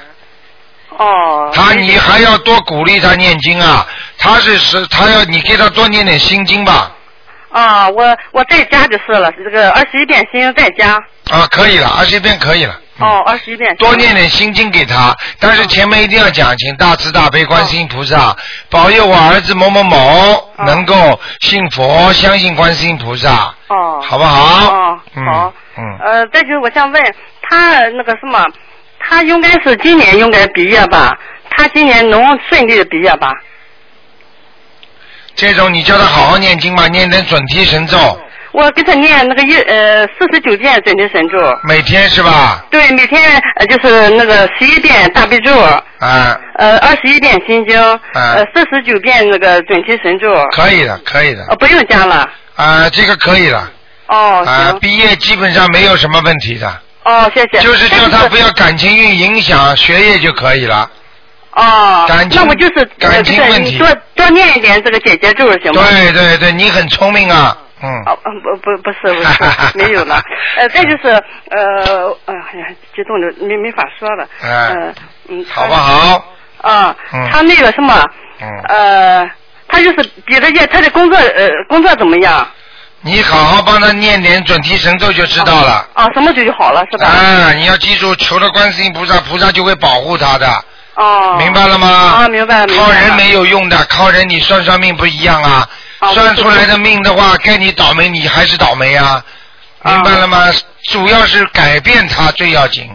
[0.99, 1.51] 哦。
[1.55, 3.87] 他你还要多鼓励他念经啊。
[4.19, 6.91] 他是是，他要你给他多念点心经吧。
[7.55, 11.01] 啊，我我在家就是了，这个二十一遍心在家。
[11.31, 12.75] 啊，可以了，二十一遍可以了。
[12.99, 13.77] 哦，二十一遍。
[13.77, 18.37] 多念点心经给他，但是前面一定要讲，请大慈大悲观世音菩萨
[18.71, 19.97] 保佑我儿子某某某
[20.67, 24.01] 能够信佛，相信观世音菩萨，哦。
[24.03, 24.75] 好不好？
[24.75, 25.53] 哦，嗯好。
[25.79, 27.03] 嗯，呃，再就是我想问
[27.43, 28.45] 他那个什么，
[28.99, 31.17] 他应该是今年应该毕业吧？
[31.51, 33.31] 他今年能顺利的毕业吧？
[35.37, 37.99] 这种你叫他好好念经吧，念点准提神咒，
[38.53, 42.65] 我给他念那个一呃四十九遍准提神咒，每天是吧？
[42.71, 43.21] 对，每天
[43.57, 47.81] 呃就是那个十一遍大悲咒，啊，呃二十一遍心经，
[48.15, 52.29] 呃四十九遍那个准提神咒，可以的，可以的，呃不用加了。
[52.55, 53.69] 啊，这个可以了，
[54.07, 57.59] 哦，啊，毕业基本上没有什么问题的，哦谢谢。
[57.59, 58.45] 就是叫他不要。
[58.47, 60.89] 要感情运影响学业就可以了。
[61.55, 65.83] 哦，感情那我就是呃感情问题你多多念一点这个姐姐咒行吗？
[65.91, 67.89] 对对对，你很聪明啊，嗯。
[68.07, 70.21] 哦，嗯不不不是不是 没有了，
[70.59, 71.09] 呃，再就是
[71.51, 74.95] 呃，哎呀，激动的没没法说了，哎呃，
[75.29, 76.25] 嗯，好不好？
[76.63, 78.03] 啊，嗯他那个什么，
[78.41, 79.31] 嗯，呃，
[79.69, 82.47] 他就是毕了业，他的工作呃工作怎么样？
[83.07, 85.87] 你好好帮他念点准提神咒就知道了。
[85.93, 87.07] 啊，什么就就好了是吧？
[87.07, 90.47] 啊，你要记住，求了观世音菩萨，菩萨就会保护他的，
[90.95, 91.89] 哦，明白了吗？
[91.89, 92.85] 啊，明白了明白。
[92.85, 95.69] 靠人没有用的，靠人你算算命不一样啊。
[95.99, 99.23] 啊算出来的命的话，该你倒霉，你还是倒霉啊。
[99.83, 100.51] 明白了吗？
[100.91, 102.91] 主要是改变他最要紧，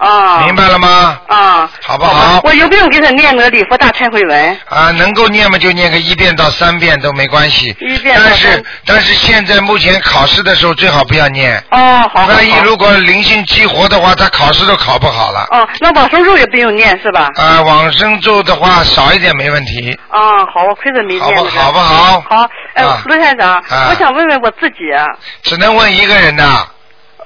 [0.00, 1.18] 啊，明白了吗？
[1.28, 2.40] 啊，好不好？
[2.42, 4.58] 我有不用给他念那个礼佛大忏悔文？
[4.70, 7.76] 啊，能够念嘛就念个一遍到三遍都没关系。
[7.80, 11.62] 一遍到但是但是现在目前考试的时候最好不要念。
[11.70, 12.32] 哦，好好好。
[12.32, 15.46] 万一如果灵性激活的话，他考试都考不好了。
[15.50, 17.28] 哦，那往生咒也不用念是吧？
[17.36, 20.18] 啊，往生咒的话少一点没问题，啊，
[20.54, 22.20] 好，我亏着没念好不那个好不好？
[22.22, 25.04] 好，哎、啊卢台长、啊我想问问我自己，啊
[25.42, 26.44] 只能问一个人的。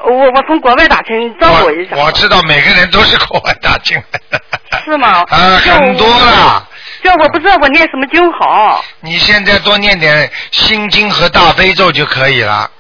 [0.07, 1.97] 我我从国外打听，照顾我一下。
[1.97, 4.41] 我我知道每个人都是国外打进来的。
[4.85, 5.25] 是吗？
[5.29, 6.69] 啊，就很多了。
[7.03, 12.71] 就我不知道我念什么经好你现在多念点心经和大悲咒就可以了。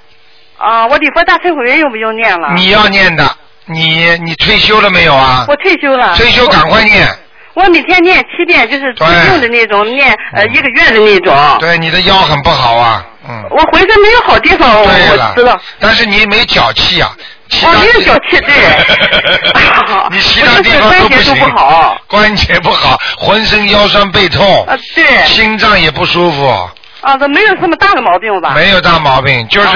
[0.56, 0.87] 啊。
[0.87, 2.52] 我礼佛大忏悔文用不用念了？
[2.54, 5.44] 你要念的，你你退休了没有啊？
[5.48, 6.16] 我退休了。
[6.16, 7.06] 退休赶快念。
[7.54, 11.34] 我每天念七遍，就是自对用的那种，念呃一个月的那种。
[11.60, 13.44] 对，你的腰很不好啊，嗯。
[13.50, 14.88] 我浑身没有好地方，我
[15.36, 17.10] 知道。，但是你没脚气啊。
[17.48, 18.54] 其哦，没有脚气，对。
[20.10, 21.96] 你其他地方都不好。
[22.08, 25.24] 关节不好，浑身腰酸背痛，啊，对。
[25.26, 26.48] 心脏也不舒服，
[27.02, 28.52] 啊，这没有什么大的毛病吧？
[28.56, 29.68] 没有大毛病，就是、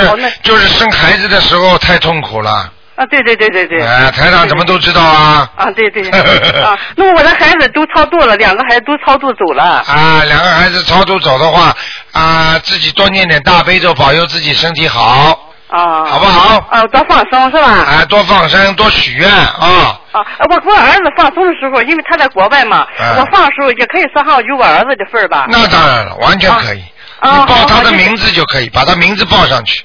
[0.43, 2.73] 就是生孩子的时候太痛苦了。
[2.99, 3.81] 啊，对对对对对。
[3.81, 5.49] 哎，台长怎么都知道啊？
[5.57, 6.03] 啊，对对。
[6.61, 9.63] 啊，那么我的孩子都超度了，两个孩子都超度走了。
[9.87, 11.73] 啊，两个孩子超度走的话，
[12.13, 16.05] 啊，自己多念点大悲咒，保佑自己身体好，啊。
[16.07, 16.67] 好不好？
[16.73, 17.69] 啊，多放生是吧？
[17.71, 20.01] 啊，多放生，多许愿啊。
[20.11, 25.47] 啊，我给我儿子放生的时候，因为他在国外嘛，啊我放的时候也可以说上有我儿子的份儿吧。
[25.49, 26.83] 那当然了，完全可以。
[27.21, 29.85] 啊你报他的名字就可以，把他名字报上去。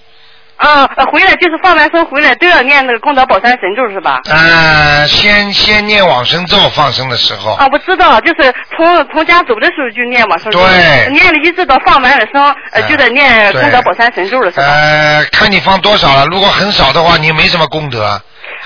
[0.64, 4.22] 啊，呃回来就是放完生回来都要念那个功德宝山神咒是吧？
[4.30, 7.54] 呃，先先念往生咒，放生的时候。
[7.56, 14.64] 啊，我知道，就是从从家走的时候就念往生咒，对念了一直到放完了生，呃，哎就得念功德宝山神咒了是吧？
[14.64, 18.22] 呃，看你放多少了，如果很少的话，你没什么功德。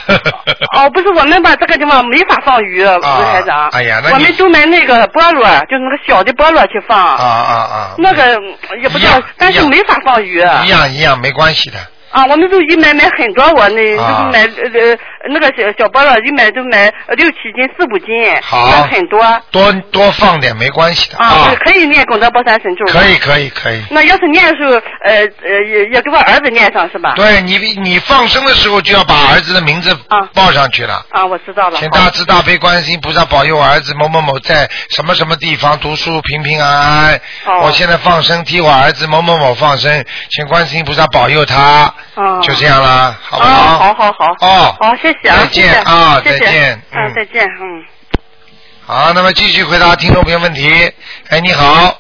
[0.76, 3.68] 哦，不是我们吧，这个地方没法放鱼，卢台长。
[3.70, 6.98] 哎呀那我们都买那个菠萝，就是那个小的菠萝去放。
[6.98, 7.96] 啊啊啊！
[7.98, 10.38] 那个嗯也不知道一样，一样但是没法放鱼。
[10.38, 11.78] 一样一样，没关系的。
[12.10, 14.48] 啊，我们都一买买很多，我那啊买呃
[14.82, 14.98] 呃
[15.30, 18.08] 那个小小菠萝一买就买呃六七斤四五斤，
[18.42, 19.20] 好很多。
[19.52, 22.86] 多多放点没关系的啊，可以念功德宝山神咒。
[22.92, 23.18] 可以。
[23.18, 23.84] 可以可以。
[23.90, 24.72] 那要是念的时候，
[25.04, 27.14] 呃呃也也给我儿子念上是吧？
[27.16, 29.94] 对你你放生的时候就要把儿子的名字
[30.34, 31.06] 报上去了。
[31.10, 31.78] 啊，我知道了。
[31.78, 37.16] 请大慈大悲观世音菩萨保佑我儿子某某某在什么什么地方读书平平安安。
[37.46, 41.94] 哦我现在放生替我儿子某某某放生，请观世音菩萨保佑他。
[42.16, 43.78] 哦就这样啦，好不啊，好？
[43.78, 44.48] 好好好。
[44.48, 47.86] 哦好，谢谢啊，再见啊再见嗯嗯，再见，嗯。
[48.86, 50.70] 好，那么继续回答听众朋友问题。
[51.30, 52.00] 哎，你好，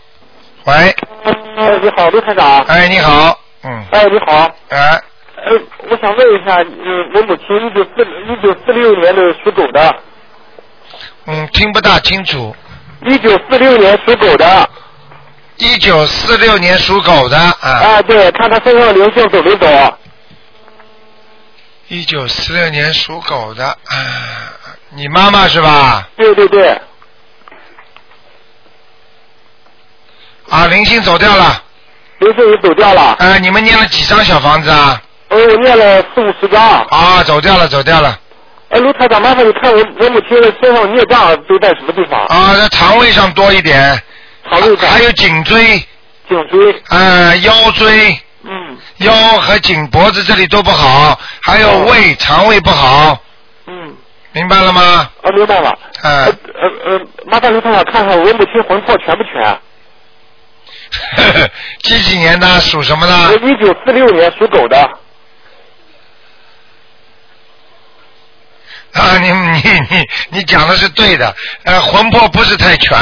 [0.66, 2.60] 喂，哎，你好，刘台长。
[2.64, 4.50] 哎，你好，嗯，哎，你好。
[4.70, 5.02] 哎，
[5.46, 9.96] 呃，我想问一下，嗯，我母亲一九四一九四六年的属狗的，
[11.26, 12.56] 嗯，听不大清楚。
[13.06, 14.70] 一九四六年属狗的。
[15.58, 17.56] 一九四六年属狗的啊。
[17.62, 19.98] 啊，对，看他身上灵性走没走？
[21.88, 23.78] 一九四六年属狗的，啊，
[24.90, 26.08] 你妈妈是吧？
[26.18, 26.80] 对对对。
[30.50, 31.64] 啊，灵性走掉了。
[32.20, 33.16] 灵性也走掉了。
[33.20, 35.02] 啊，你们念了几张小房子啊？
[35.30, 36.82] 呃，我念了四五十张。
[36.90, 38.20] 啊，走掉了，走掉了。
[38.70, 42.26] 哎，卢台长，麻烦你看我我母亲的身上孽障都在什么地方？
[42.26, 44.02] 啊，在肠胃上多一点。
[44.50, 45.78] 还有颈椎。
[46.28, 46.84] 颈椎。
[46.90, 48.20] 呃，腰椎。
[48.44, 48.78] 嗯。
[48.98, 53.18] 腰和颈脖子这里都不好，还有胃、肠胃不好。
[53.68, 53.96] 嗯。
[54.34, 55.10] 明白了吗？
[55.24, 55.78] 啊，明白了。
[56.04, 59.60] 呃呃呃，麻烦卢台长看看我母亲魂魄全不全？
[61.82, 62.48] 几几年的？
[62.60, 63.48] 属什么我的？
[63.48, 64.90] 一九四六年属狗的。
[69.02, 71.34] 啊，你你你你讲的是对的，
[71.64, 72.98] 呃，魂魄不是太全。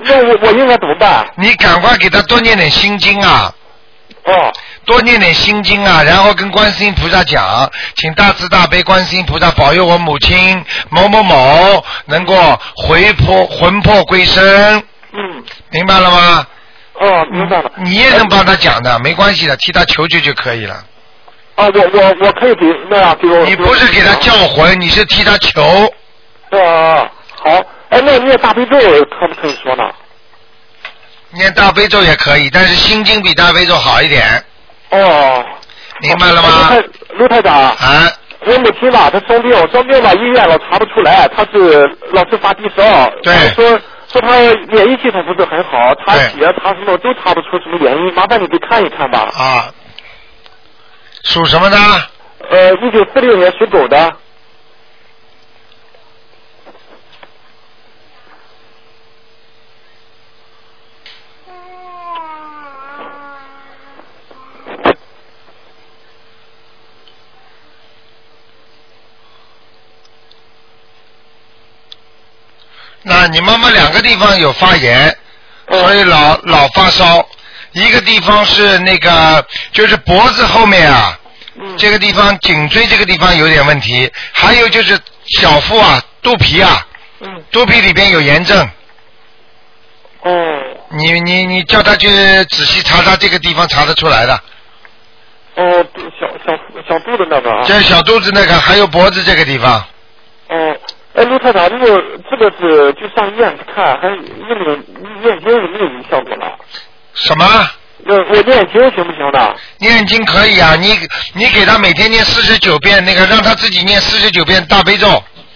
[0.00, 1.26] 那我我应该怎么办？
[1.36, 3.52] 你赶快给他多念点心经啊！
[4.24, 4.52] 哦。
[4.86, 14.76] 多念点心经啊，然后跟观世音菩萨讲，请大慈大悲观世音菩萨保佑我母亲某某某能够回魄魂魄归身。
[15.12, 15.44] 嗯。
[15.70, 16.46] 明白了吗？
[17.00, 17.70] 哦，明白了。
[17.78, 20.84] 你也能帮他讲的，没关系的，替他求求就可以了。
[21.56, 25.62] 啊，我我我可以给那样，比如你不是给他叫魂，你是替他求。
[26.50, 27.08] 啊，
[27.44, 27.50] 好，
[27.90, 29.84] 哎，那念大悲咒可不可以说呢？
[31.30, 34.22] 念大悲咒也可以，但是心经比大悲咒好一点。
[34.90, 35.44] 哦。
[36.00, 36.48] 明白了吗？
[36.48, 36.88] 卢台
[37.18, 37.54] 卢台长。
[37.54, 38.10] 啊。
[38.46, 42.82] 我母亲吧，她生病，生病吧，医院老查不出来，她是老是发低烧。
[43.22, 43.32] 对。
[43.54, 43.78] 说
[44.12, 44.28] 说她
[44.68, 49.28] 免疫系统不是很好，查血查什么都查不出什么原因，麻烦你给看一看吧。
[49.34, 49.70] 啊。
[51.24, 51.76] 属什么的？
[52.50, 54.16] 呃，一九四六年属狗的。
[73.06, 75.16] 那你妈妈两个地方有发炎，
[75.68, 77.26] 所以老老发烧。
[77.74, 81.18] 一个地方是那个就是脖子后面啊，
[81.76, 86.86] 这个地方颈椎这个地方有点问题，还有就是小腹啊、肚皮啊，
[87.50, 88.68] 肚皮里边有炎症。
[90.22, 90.32] 哦
[90.90, 94.40] 你你你叫他去仔细查查这个地方查得出来的，
[95.56, 95.84] 哦，
[96.20, 96.56] 小小
[96.88, 97.62] 小肚子那个啊。
[97.62, 99.84] 就是小肚子那个，还有脖子这个地方。
[100.48, 100.76] 哦，
[101.14, 104.16] 哎，陆太太，这个这个是就上医院去看，还有
[104.48, 104.76] 那个
[105.20, 106.46] 念经有没有效果呢？
[107.14, 107.70] 什么？
[108.06, 109.56] 那我念经行不行的？
[109.78, 110.98] 念经可以啊，你
[111.32, 115.08] 你给他每天念四十九遍，那个让他自己念四十九遍大悲咒。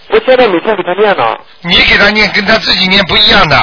[0.07, 1.37] 我现在每天给他念呢。
[1.61, 3.55] 你给他念跟他自己念不一样的。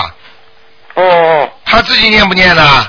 [0.95, 1.51] 哦哦。
[1.65, 2.87] 他自己念不念呢？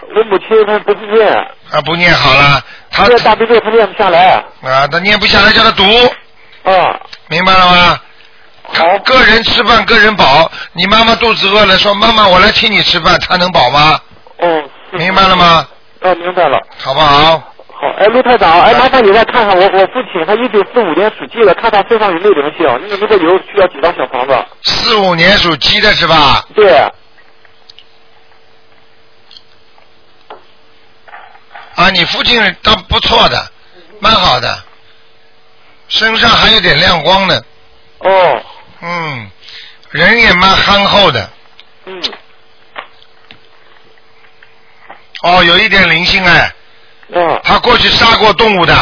[0.00, 1.28] 我母亲她不是念。
[1.70, 2.60] 啊，不念好了。
[2.90, 4.42] 他念大悲咒他念不下来。
[4.62, 5.84] 啊，他念不下来，叫他读。
[6.64, 6.98] 啊。
[7.28, 8.00] 明白了吗？
[8.72, 8.98] 好。
[9.04, 14.00] 个人吃饭个人饱，你妈妈肚子饿了，说妈妈我来请你吃饭，他能饱吗？
[14.38, 14.64] 哦。
[14.92, 15.68] 明白了吗？
[16.00, 16.58] 哦，明白了。
[16.78, 17.38] 好不好？
[17.80, 24.34] 好，哎，陆台长，哎，麻烦你再看看我我父亲，他一九四五年属鸡的，看他身上有没有灵性，那个如果有，需要几张小房子？
[24.62, 26.44] 四五年属鸡的是吧？
[26.54, 26.72] 对。
[31.76, 33.50] 啊，你父亲倒不错的，
[34.00, 34.58] 蛮好的，
[35.86, 37.40] 身上还有点亮光呢。
[37.98, 38.42] 哦。
[38.80, 39.30] 嗯，
[39.90, 41.30] 人也蛮憨厚的。
[41.86, 42.02] 嗯。
[45.22, 46.52] 哦，有一点灵性哎。
[47.12, 47.40] 嗯。
[47.44, 48.74] 他过去杀过动物的。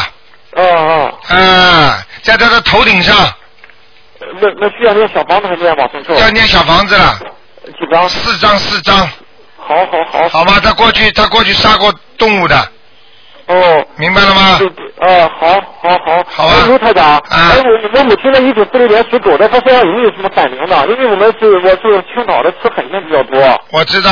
[0.59, 3.15] 嗯嗯，嗯，在他的头顶上。
[4.41, 6.15] 那那需要念小房子还是要往生咒？
[6.15, 7.19] 要念小房子了。
[7.67, 8.09] 几张？
[8.09, 8.97] 四张，四张。
[9.59, 10.29] 好好好。
[10.31, 12.57] 好吧，他过去他过去杀过动物的。
[13.47, 13.87] 哦。
[13.97, 14.57] 明白了吗？
[14.59, 16.25] 对对，哦，好，好，好。
[16.27, 20.87] 好啊哎卢台长，哎，我我母亲呢，一九四六年属狗的，她身上有没有什么反灵的？
[20.89, 23.65] 因为我们是我是青岛的，吃海鲜比较多。
[23.73, 24.11] 我知道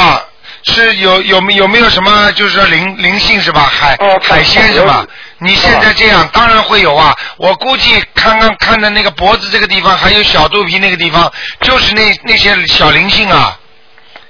[0.65, 3.61] 是有有没有没有什么就是说灵灵性是吧？
[3.61, 5.07] 海、海鲜是吧？
[5.39, 7.15] 你现在这样当然会有啊！
[7.37, 13.59] 我估计刚刚看的那个脖子这个地方，还有小肚皮那个地方，就是那那些小灵性啊。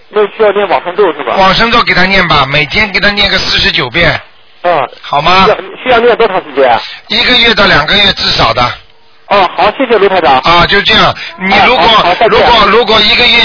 [0.09, 1.37] 那需要念往生咒是吧？
[1.37, 4.21] 往生咒给他念吧，每天给他念个四十九遍，
[4.63, 4.77] 嗯。
[5.01, 6.81] 好吗需要需要念多长时间啊？
[7.09, 8.63] 一个月到两个月至少的。
[9.35, 10.39] 哦，好，谢谢卢台长。
[10.41, 11.13] 啊，就这样。
[11.41, 11.85] 你如果、
[12.29, 13.39] 如果如果一个月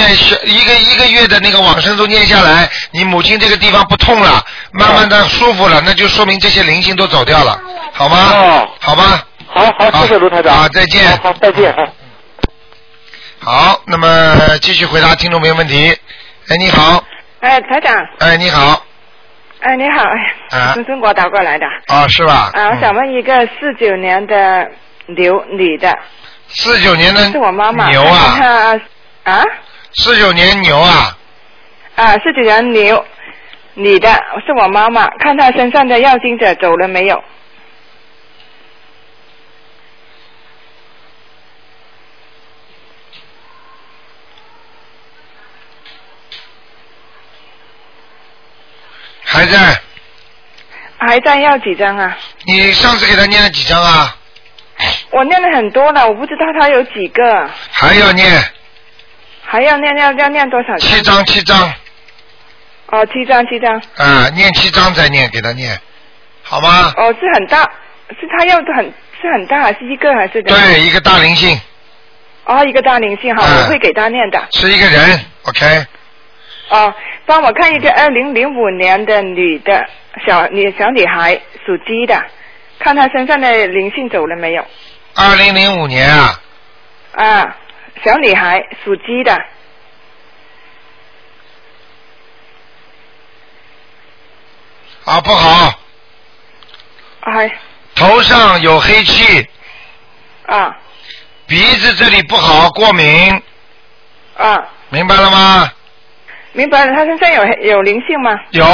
[0.45, 7.59] 一个一个月的那个往生咒念下来，你母亲这个地方不痛了，慢慢的舒服了，那就说明这些灵性都走掉了，
[7.91, 8.17] 好吗？
[8.33, 8.69] 哦。
[8.79, 9.25] 好吧。
[9.47, 10.55] 好好，谢谢卢台长。
[10.55, 11.17] 啊，再见。
[11.23, 11.73] 好，再见。
[13.39, 15.97] 好，那么继续回答听众朋友问题。
[16.49, 17.03] 哎，你好。
[17.39, 17.95] 哎，台长。
[18.19, 18.85] 哎，你好。
[19.61, 20.03] 哎，你好，
[20.51, 21.65] 哎，啊从中国打过来的。
[21.87, 22.49] 啊，是吧？
[22.53, 24.65] 啊，我想问一个四九年的
[25.15, 25.97] 牛女的，
[26.47, 27.89] 四九年的是我妈妈。
[27.89, 28.79] 牛啊，
[29.23, 29.43] 啊
[29.95, 31.17] 四九年牛啊，
[31.95, 33.05] 啊，四九年牛
[33.73, 34.09] 女的，
[34.45, 37.23] 是我妈妈，看她身上的要经者走了没有？
[49.23, 49.81] 还在。
[51.01, 52.17] 还在要几张啊？
[52.45, 54.17] 你上次给他念了几张啊？
[55.11, 58.27] 我念了很多了，我不知道他有几个，还要念
[59.43, 60.77] 还要念要要念多少？
[60.77, 61.73] 七张，七张，
[62.87, 63.81] 哦，七张七张。
[63.97, 65.77] 啊，念七张再念，给他念，
[66.43, 66.93] 好吗？
[66.97, 67.61] 哦，是很大，
[68.09, 68.85] 是他要的很
[69.21, 70.41] 是很大，还是一个还是？
[70.43, 71.59] 对，一个大灵性，
[72.45, 74.47] 哦，一个大灵性哈，嗯我会给他念的。
[74.51, 75.85] 是一个人，OK，
[76.69, 76.93] 哦，
[77.25, 79.85] 帮我看一个二零零五年的女的
[80.27, 81.33] 小女小女孩，
[81.65, 82.23] 属鸡的，
[82.79, 84.65] 看他身上的灵性走了没有？
[85.15, 86.41] 二零零五年啊，
[87.13, 87.57] 啊，
[88.03, 89.33] 小女孩属鸡的，
[95.05, 95.79] 啊不好，
[97.21, 97.51] 哎。
[97.95, 99.45] 头上有黑气，
[100.45, 100.77] 啊。
[101.47, 103.41] 鼻子这里不好，过敏，
[104.37, 105.69] 啊，明白了吗？
[106.53, 108.39] 明白了，她身上有有灵性吗？
[108.51, 108.65] 有，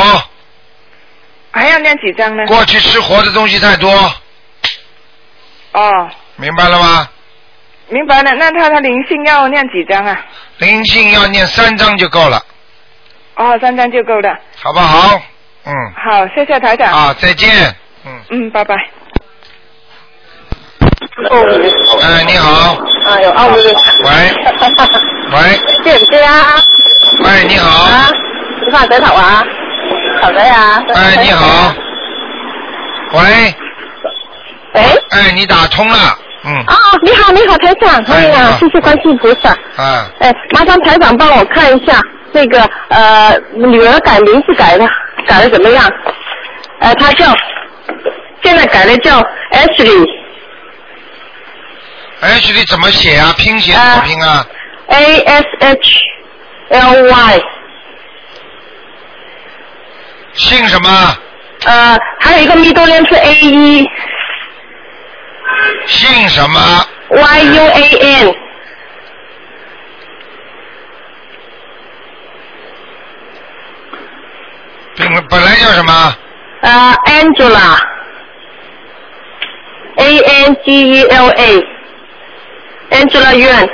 [1.56, 2.46] 还要念几张呢？
[2.48, 3.90] 过去吃活的东西太多，
[5.72, 7.08] 哦，明白了吗？
[7.88, 10.20] 明白了，那他的灵性要念几张啊？
[10.58, 12.44] 灵性要念三张就够了，
[13.36, 14.38] 哦，三张就够了。
[14.62, 15.22] 好不好？
[15.66, 16.92] 嗯，好，谢谢台长。
[16.92, 17.74] 啊，再见。
[18.06, 18.22] 嗯。
[18.32, 18.76] 嗯，拜拜。
[21.30, 22.78] 哦哎，你好。
[23.06, 23.64] 哎呦，啊，我喂。
[25.32, 25.58] 喂。
[25.84, 26.62] 知唔知啊？
[27.24, 27.70] 喂，你好。
[27.86, 28.12] 啊，
[28.66, 29.44] 你翻洗頭啊？
[30.26, 30.84] 頭仔啊？
[30.96, 31.74] 哎，你好。
[33.14, 33.22] 喂。
[34.74, 34.82] 喂。
[35.12, 35.98] 哎，你打通了。
[36.44, 36.54] 嗯。
[36.66, 39.52] 啊，你好，你好，台长，哎呀，谢谢观世音菩萨。
[39.78, 40.10] 啊。
[40.20, 42.02] 哎，麻烦台长帮我看一下
[42.32, 44.88] 那个呃，女儿改名字改的
[45.28, 45.88] 改的怎么样？
[46.80, 47.26] 呃，她叫
[48.44, 49.20] 现在改的叫
[49.52, 50.06] Ashley。
[52.22, 53.34] Ashley 怎么写啊？
[53.38, 54.44] 拼写怎么拼啊
[54.88, 56.00] ？A S H
[56.70, 57.42] L Y。
[60.36, 60.90] 姓什么？
[61.66, 63.90] 呃，还有一个 middle name 是 A 一
[65.88, 66.60] 姓什么
[67.10, 67.82] ？Y U A
[68.22, 68.36] N，
[74.98, 76.16] 本本来叫什么？
[76.62, 77.80] 呃，Angela，A
[80.20, 83.70] N G E L A，Angela Yuan，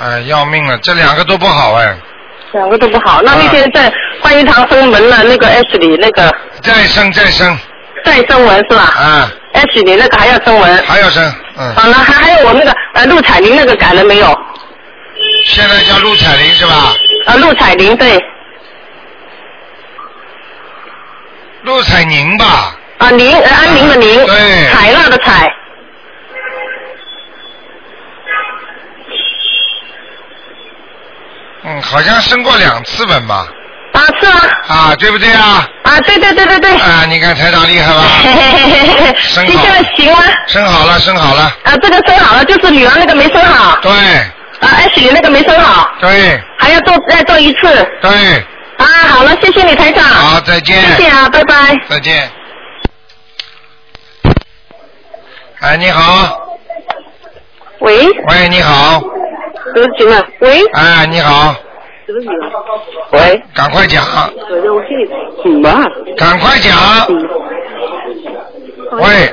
[0.00, 1.96] 哎，要命了，这两个都不好哎。
[2.52, 3.20] 两个都不好。
[3.22, 6.32] 那那天在观音堂生门了，那个 H 里那个
[6.62, 7.58] 再生再生。
[8.04, 8.82] 再生文是吧？
[8.82, 9.30] 啊。
[9.54, 10.76] H 里那个还要生文。
[10.84, 11.22] 还要生，
[11.56, 11.74] 嗯。
[11.74, 14.26] 好了，还还有我那个呃陆彩玲那个改了没有？
[15.46, 16.92] 现在叫陆彩玲是吧？
[17.26, 18.18] 啊，陆彩玲对。
[21.62, 22.76] 陆彩宁吧？
[22.98, 25.52] 啊，宁呃安宁的宁，对采纳的采。
[31.66, 33.46] 嗯，好像生过两次吻吧？
[33.92, 34.40] 啊，是吗。
[34.66, 35.64] 啊，对不对啊？
[35.84, 36.72] 啊，对对对对对。
[36.72, 38.02] 啊，你看台长厉害吧？
[39.22, 40.18] 生好你现在行吗？
[40.48, 41.42] 生好了，生好了。
[41.62, 43.78] 啊，这个生好了，就是女儿那个没生好。
[43.80, 47.88] 对啊，H 里那个没生好，对还要做再做一次。
[48.02, 48.10] 对。
[48.78, 50.02] 啊，好了，谢谢你台长。
[50.04, 50.82] 好，再见。
[50.96, 51.54] 谢谢啊，拜拜。
[51.88, 52.28] 再见。
[55.60, 56.36] 哎，你好。
[57.78, 58.08] 喂。
[58.28, 59.00] 喂，你好。
[59.74, 60.26] 刘行了。
[60.40, 60.60] 喂。
[60.72, 61.54] 哎，你好。
[63.12, 63.42] 喂。
[63.54, 64.04] 赶快讲。
[65.42, 65.70] 什么？
[66.16, 66.76] 赶快讲。
[68.92, 69.32] 喂。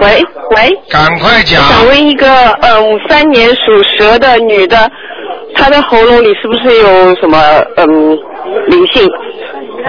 [0.00, 0.80] 喂喂。
[0.88, 1.62] 赶快讲。
[1.68, 4.90] 想问一个呃五三年属蛇的女的，
[5.54, 7.38] 她的喉咙里是不是有什么
[7.76, 8.16] 嗯
[8.68, 9.06] 灵性？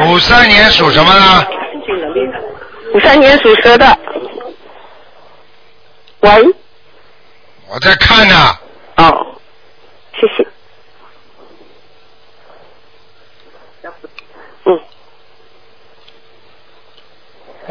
[0.10, 1.48] 五三年属什么呢？
[2.94, 3.98] 五三年属蛇的。
[6.22, 6.30] 喂。
[7.72, 8.36] 我在看呢。
[8.98, 9.26] 哦。
[10.20, 10.46] 谢谢。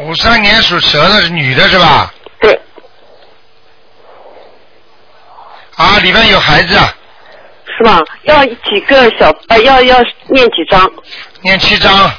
[0.03, 2.13] 五三年属蛇的是女的是吧？
[2.39, 2.59] 对。
[5.75, 6.75] 啊，里面有孩子，
[7.77, 7.99] 是吧？
[8.23, 9.97] 要几个小呃要要
[10.29, 10.91] 念几张？
[11.41, 12.11] 念七张。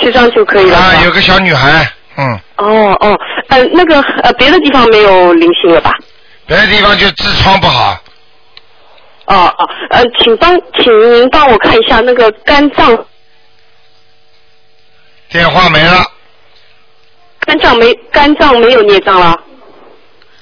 [0.00, 0.78] 七张就可以了。
[0.78, 3.18] 啊，有个小女孩，嗯，哦哦，
[3.48, 5.92] 呃那个呃别的地方没有灵性了吧？
[6.46, 7.98] 别的地方就痔疮不好。
[9.26, 13.06] 哦哦，呃，请帮，请您帮我看一下那个肝脏，
[15.28, 16.02] 电话没了，
[17.48, 19.34] 肝脏没肝脏没有孽障了。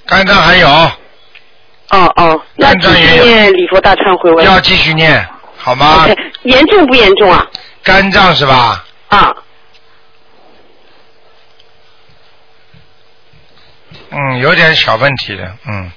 [0.07, 4.45] 肝脏还有，哦哦，那继续念礼佛大忏悔文。
[4.45, 5.25] 要继续念，
[5.57, 6.05] 好吗
[6.43, 7.47] 严重不严重啊？
[7.85, 8.85] 肝脏是吧？
[9.07, 9.33] 啊。
[14.11, 15.89] 嗯，有点小问题的，嗯，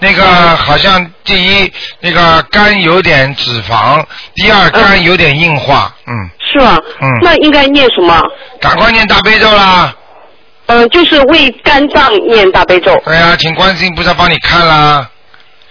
[0.00, 0.22] 那个
[0.56, 4.04] 好像第一那个肝有点脂肪，
[4.34, 6.12] 第二肝有点硬化，嗯，
[6.52, 6.78] 是吧？
[7.00, 8.22] 嗯那应该念什么？
[8.60, 9.94] 赶快念大悲咒啦！
[10.68, 12.94] 嗯、就是为肝脏念大悲咒。
[13.04, 15.10] 对呀、请观世音菩萨帮你看啦。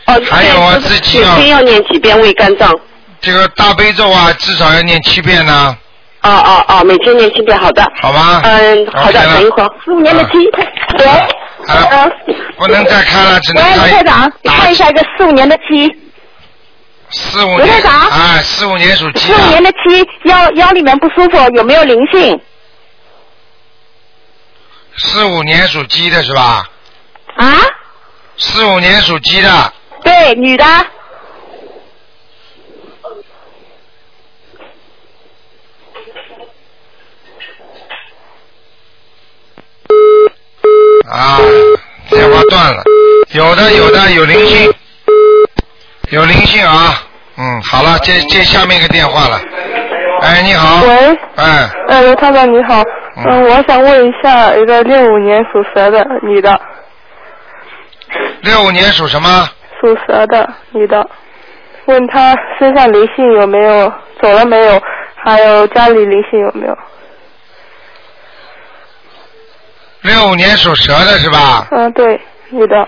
[0.06, 2.74] 哦，还有啊，对自己要每天要念几遍为肝脏？
[3.22, 5.78] 这个大悲咒啊，至少要念七遍呢，
[6.22, 7.84] 哦哦哦，每天念七遍，好的。
[8.02, 8.42] 好吧？
[8.44, 9.70] 嗯，好的，等一会儿。
[9.84, 10.38] 四五年的鸡，
[11.00, 11.06] 喂。
[11.68, 12.10] 啊，
[12.58, 15.94] 不能再看了，只能喂，卢看台长，你看一下一个四五年的鸡，
[17.10, 22.40] 四五年长啊，四五年属鸡四五年的，的鸡腰腰里面不舒服，有没有灵性？
[24.98, 26.68] 四五年属鸡的是吧？
[27.38, 27.56] 啊？
[28.38, 29.74] 四五年属鸡的，
[30.04, 30.66] 对，女的。
[41.10, 41.40] 啊，
[42.10, 42.84] 电话断了，
[43.32, 44.74] 有的有的有灵性，
[46.10, 47.02] 有灵性啊，
[47.38, 49.40] 嗯，好了，接接下面一个电话了，
[50.22, 52.84] 哎，你好，喂，哎，哎，刘太太你好，
[53.26, 56.60] 嗯、我想问一下，一个六五年属蛇的女的，
[58.42, 59.50] 六五年属什么？
[59.82, 61.10] 属蛇的女的，
[61.86, 63.92] 问她身上灵性有没有，
[64.22, 64.80] 走了没有，
[65.16, 66.78] 还有家里灵性有没有？
[70.02, 71.68] 六五年属蛇的是吧？
[71.72, 72.88] 嗯、对，女的，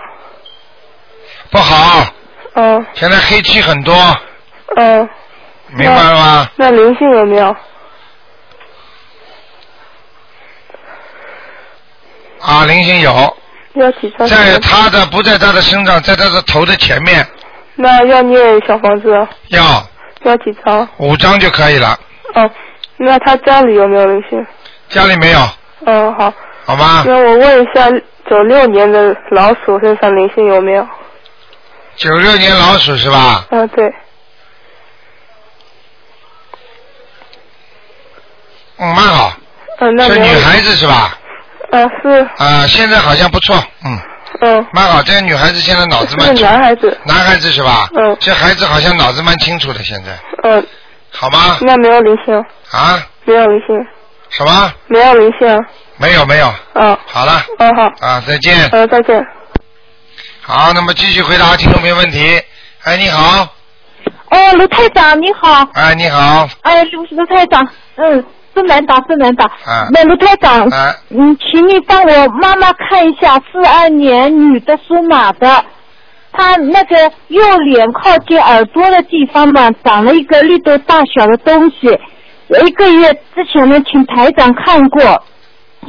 [1.52, 2.06] 不好，
[2.54, 3.94] 嗯现在黑气很多，
[4.76, 5.10] 嗯。
[5.72, 6.48] 明白了吗？
[6.56, 7.56] 那灵性有没有？
[12.42, 13.38] 啊，灵性有，
[13.74, 14.28] 要几张？
[14.28, 17.26] 在他的不在他的身上，在他的头的前面，
[17.76, 19.10] 那要念小房子，
[19.50, 19.88] 要
[20.24, 20.88] 要几张？
[20.98, 21.98] 五张就可以了，
[22.36, 22.50] 哦，
[22.98, 24.46] 那他家里有没有灵性？
[24.90, 25.40] 家里没有，
[25.86, 26.34] 嗯，好。
[26.66, 27.04] 好吗？
[27.08, 27.90] 那我问一下，
[28.30, 30.88] 九六年的老鼠身上灵性有没有？
[31.96, 33.46] 九六年老鼠是吧？
[33.50, 33.92] 嗯，对，
[38.78, 39.34] 嗯，蛮好，
[39.80, 41.18] 嗯，那是女孩子是吧？
[41.72, 43.56] 嗯，是，啊，现在好像不错，
[43.86, 44.00] 嗯，
[44.42, 45.02] 嗯，蛮好。
[45.04, 47.88] 这个女孩子现在脑子蛮是清，男孩子，男孩子是吧？
[47.96, 50.12] 嗯这孩子好像脑子蛮清楚的，现在
[50.44, 50.66] 嗯，
[51.12, 51.58] 好吗？
[51.62, 52.36] 那没有灵性，
[52.72, 53.02] 啊？
[53.26, 53.76] 没有灵性，
[54.30, 54.74] 什么？
[54.88, 55.66] 没有灵性，
[55.98, 56.54] 没有没有。
[56.74, 57.44] 嗯，好了。
[57.60, 58.68] 嗯好，啊，再见。
[58.72, 59.24] 嗯，再见。
[60.42, 62.42] 好，那么继续回答听众朋友问题。
[62.84, 63.48] 哎，你好，
[64.32, 67.68] 哦，卢台长你好，哎，你好，哎，卢卢台长，
[67.98, 69.46] 嗯，是难打真难打。
[69.46, 75.64] 啊那卢台长，啊嗯，请你帮我妈妈看一下，四二年女的属马的，
[76.32, 81.88] 她那个右脸靠近耳朵的地方嘛，长了一个绿豆大小的东西，
[82.66, 85.24] 一个月之前呢，请台长看过。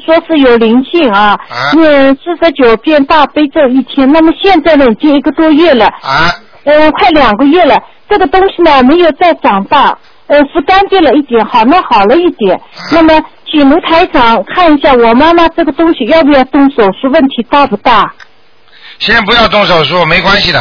[0.07, 1.37] 说是有灵性啊，
[1.75, 4.11] 念四十九遍大悲咒一天。
[4.11, 6.31] 那么现在呢，已经一个多月了，啊，
[6.65, 7.77] 呃，快两个月了。
[8.09, 9.99] 这个东西呢，没有再长大，
[10.31, 12.59] 呃，是干净了一点，好那，好了一点。
[12.93, 13.21] 那么，
[13.51, 18.15] 请卢台长看一下我妈妈这个东西要不要动手术，问题大不大？
[19.01, 20.61] 先不要动手术，没关系的。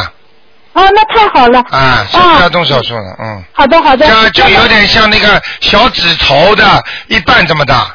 [0.72, 1.60] 啊，那太好了。
[1.70, 3.44] 啊，先不要动手术了，嗯。
[3.52, 4.04] 好的，好的。
[4.06, 6.64] 这就有点像那个小指头的
[7.06, 7.94] 一半这么大。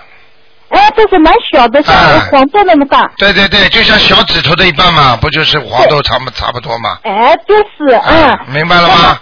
[0.70, 1.94] 哎，这是蛮小的，像
[2.32, 3.12] 黄豆那么大。
[3.18, 7.00] 对对对，就像小指头的一半嘛，不就是黄豆差不差不多嘛？
[7.04, 8.40] 哎，就是，嗯。
[8.54, 9.20] 明白了吗？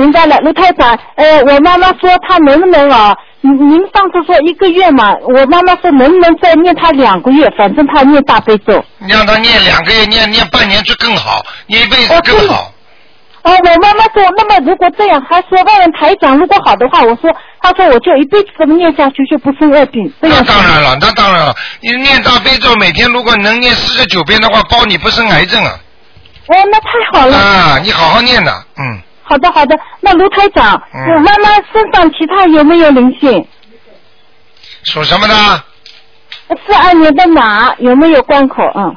[0.00, 3.14] 明白了，卢太长，呃，我妈妈说她能不能啊？
[3.42, 8.82] 您您上次说一个月嘛，我妈妈说能不能再念她两个月，反正她念大悲咒。
[9.06, 12.72] 让她念两个月，念念半年就更好，念一辈子更好。
[13.42, 17.30] 哦，我妈妈说，那么如果这样，她说问问台长，如果好的话，我说，
[17.60, 20.10] 她说我就一辈子这么念下去，就不生恶病。
[20.20, 21.54] 这那当然了，那当然了。
[21.80, 25.72] 你念大悲咒，每天如果能念四十九遍的话，包你不生癌症啊！
[26.48, 27.36] 哦，那太好了。
[27.36, 29.78] 啊，你好好念呐，嗯，好的，好的。
[30.00, 33.46] 那卢台长，嗯我妈妈身上其他有没有灵性？
[34.82, 35.34] 属什么的？
[36.66, 38.60] 四二年的马有没有关口？
[38.74, 38.96] 嗯。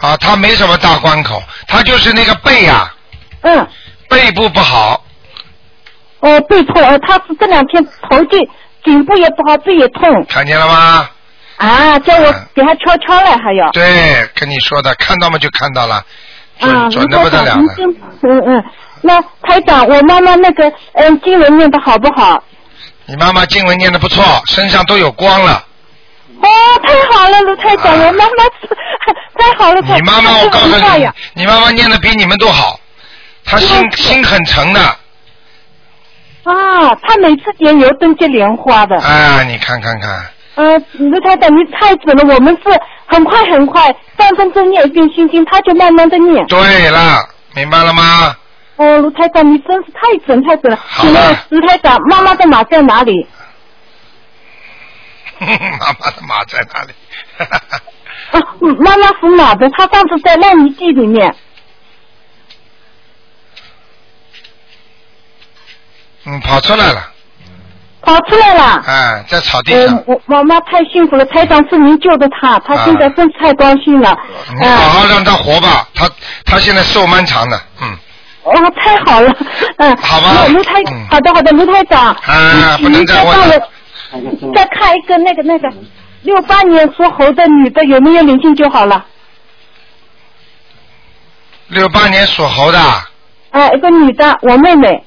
[0.00, 2.92] 啊，他没什么大关口，他就是那个背呀、
[3.42, 3.68] 嗯。
[4.08, 5.04] 背部不好，
[6.20, 8.48] 哦，背痛，哦，她是这两天头颈
[8.84, 10.24] 颈部也不好，背也痛。
[10.28, 11.08] 看见了吗？
[11.56, 13.70] 啊，叫我给他敲敲了，还要。
[13.72, 16.04] 对，跟你说的，看到嘛就看到了，
[16.60, 17.74] 准、啊，准的不得了了。
[18.22, 18.64] 嗯嗯，
[19.02, 22.42] 那台长，我妈妈那个嗯经文念的好不好？
[23.06, 25.64] 你妈妈经文念的不错，身上都有光了。
[26.42, 26.48] 哦，
[26.82, 28.44] 太好了，卢台长，我妈妈
[29.38, 32.78] 太好了，你妈妈，我告诉你，你妈妈念的比你们都好，
[33.44, 34.80] 她心心很诚的。
[36.42, 38.96] 啊，她每次点油灯接莲花的。
[38.98, 40.24] 啊，你看看看，
[40.56, 46.46] 呃，卢台长，你太准了，我们是很快很快，三分钟念一遍心经，他就慢慢的念。
[46.46, 48.36] 对了，明白了吗？
[48.76, 50.78] 哦，卢台长，你真是太准太准了。
[50.98, 53.26] 请问卢台长，妈妈的马在哪里？
[55.38, 56.92] 妈妈的马在哪里？
[58.30, 61.36] 啊， 嗯妈妈属马的，她上次在烂泥地里面。
[66.24, 67.12] 嗯，跑出来了，
[68.06, 68.82] 跑出来了。
[68.86, 69.96] 哎，在草地上。
[69.96, 74.16] 嗯，我我妈太幸福了，台长是您救的她，她现在真是太高兴了。
[74.60, 76.08] 你好好让她活吧，她
[76.44, 77.98] 她现在寿蛮长的，嗯。
[78.44, 79.34] 哦，太好了，
[79.78, 79.96] 嗯。
[79.96, 80.74] 好吧卢台，
[81.10, 82.14] 好的好的，卢台长。
[82.14, 83.68] 啊，不能再问了。
[84.54, 85.68] 再看一个那个那个
[86.22, 89.04] 六八年属猴的女的有没有灵性就好了。
[91.68, 92.78] 六八年属猴的，
[93.50, 95.02] 啊，一个女的，我妹妹。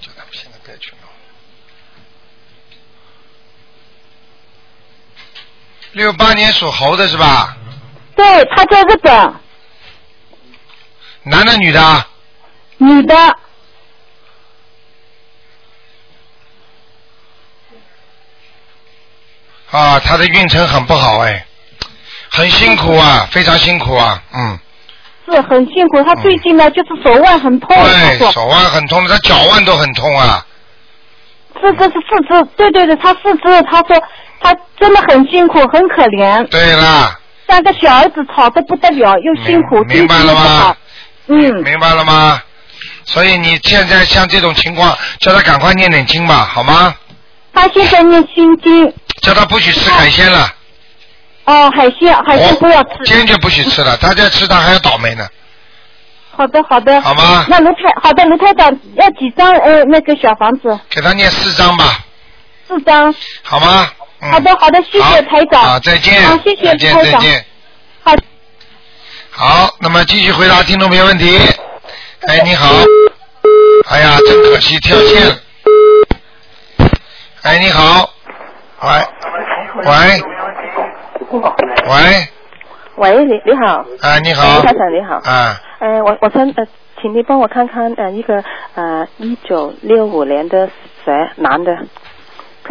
[0.00, 0.10] 叫
[0.68, 1.08] 在别去弄。
[5.92, 7.56] 六八年属猴的是吧？
[8.14, 9.34] 对，他在日本，
[11.22, 12.06] 男的女的啊？
[12.76, 13.16] 女的。
[19.70, 21.46] 啊，他的运程很不好哎，
[22.30, 24.58] 很辛苦啊，非常辛苦啊，嗯，
[25.30, 30.46] 是很辛苦，他最近呢就是手腕很痛，她对，手腕很痛，他脚腕都很痛啊，
[31.60, 34.02] 是这是四肢，对对对，他四肢，他说
[34.40, 40.76] 他真的很辛苦，很可怜，对啦，三个小儿子吵得不得了，又辛苦，明白了吗？
[41.26, 42.40] 嗯，明白了吗？
[43.04, 46.94] 所以你现在像这种情况，叫他赶快念点经吧，好吗？
[47.52, 48.92] 他现在念心经，
[49.22, 50.48] 叫他不许吃海鲜了，
[51.44, 52.90] 哦，海鲜海鲜不要吃。
[53.04, 55.26] 坚决不许吃了，他再吃他还要倒霉呢。
[56.38, 57.00] 好的好的。
[57.00, 60.78] 好吗那卢太好的卢台长要几张呃那个小房子？
[60.88, 61.98] 给他念四张吧，
[62.68, 63.12] 四张。
[63.42, 63.90] 好吗？
[64.20, 65.60] 嗯、好的好的，谢谢台长。
[65.62, 66.22] 好，再见。
[66.22, 66.76] 好，谢谢。
[66.76, 67.44] 再见。
[68.04, 68.14] 好。
[69.30, 71.36] 好，那么继续回答听众朋友问题。
[72.28, 72.68] 哎，你好。
[73.88, 75.34] 哎呀，真可惜，跳线了。
[77.42, 78.10] 哎，你好。
[78.82, 78.90] 喂。
[79.84, 80.22] 喂。
[81.88, 82.28] 喂。
[82.98, 83.84] 喂，你你好。
[84.00, 85.16] 啊，你好哎台长你好。
[85.24, 86.66] 啊，呃，我我想呃，
[87.00, 88.42] 请你帮我看看呃一个
[88.74, 90.68] 呃一九六五年的
[91.04, 91.78] 蛇男的。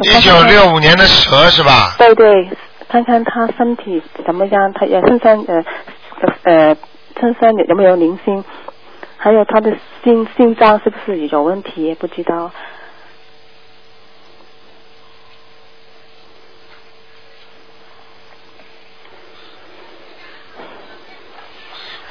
[0.02, 1.96] 一九六五年的蛇是吧？
[1.98, 2.50] 对对，
[2.90, 5.64] 看看他身体怎么样，他呃身上呃
[6.44, 6.76] 呃
[7.20, 8.44] 身上有有没有零星，
[9.16, 9.72] 还有他的
[10.04, 12.52] 心心脏是不是有问题，不知道。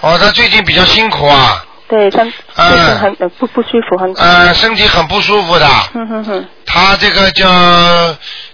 [0.07, 5.67] 哦，他最近比较辛苦啊，对，他最近很、呃不不舒服，很呃，身体很不舒服的。
[5.67, 7.45] 哼哼哼，他这个叫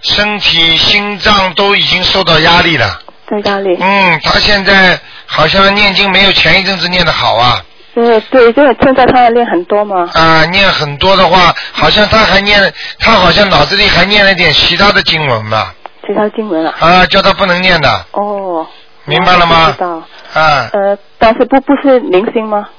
[0.01, 2.99] 身体、心脏都已经受到压力了。
[3.29, 3.77] 在压力。
[3.79, 7.63] 嗯，他现在好像念经没有前一阵子念的好啊。
[7.93, 10.09] 对对，因为现在他要念很多嘛。
[10.15, 15.71] 啊，念很多的话，好像他还念，他好像脑子里还念了点其他的经文嘛。
[16.07, 16.73] 其他经文啊。
[16.79, 18.65] 啊，叫他不能念的，哦。
[19.05, 20.03] 明白了吗我知道。
[20.33, 22.69] 啊，呃，但是不不是灵性吗？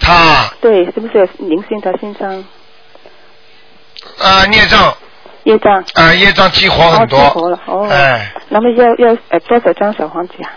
[0.00, 2.44] 他对，是不是有灵性在身上？
[4.20, 4.94] 啊孽障
[5.44, 5.84] 业障。
[5.94, 7.88] 啊业障激活很多哦，激活了哦。
[7.90, 10.50] 哎，那么要要呃多少张小房子啊？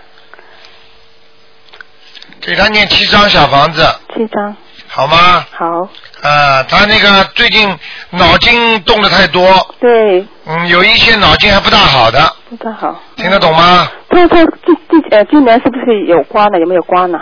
[2.41, 3.83] 给他念七张小房子，
[4.15, 4.55] 七张。
[4.87, 5.45] 好吗？
[5.51, 5.87] 好。
[6.21, 7.75] 啊，他那个最近
[8.11, 13.01] 脑筋动的太多，对，嗯，有一些脑筋还不大好的，不太好。
[13.15, 13.89] 听得懂吗？
[14.09, 16.59] 他他今今呃今年是不是有关了？
[16.59, 17.19] 有没有关了？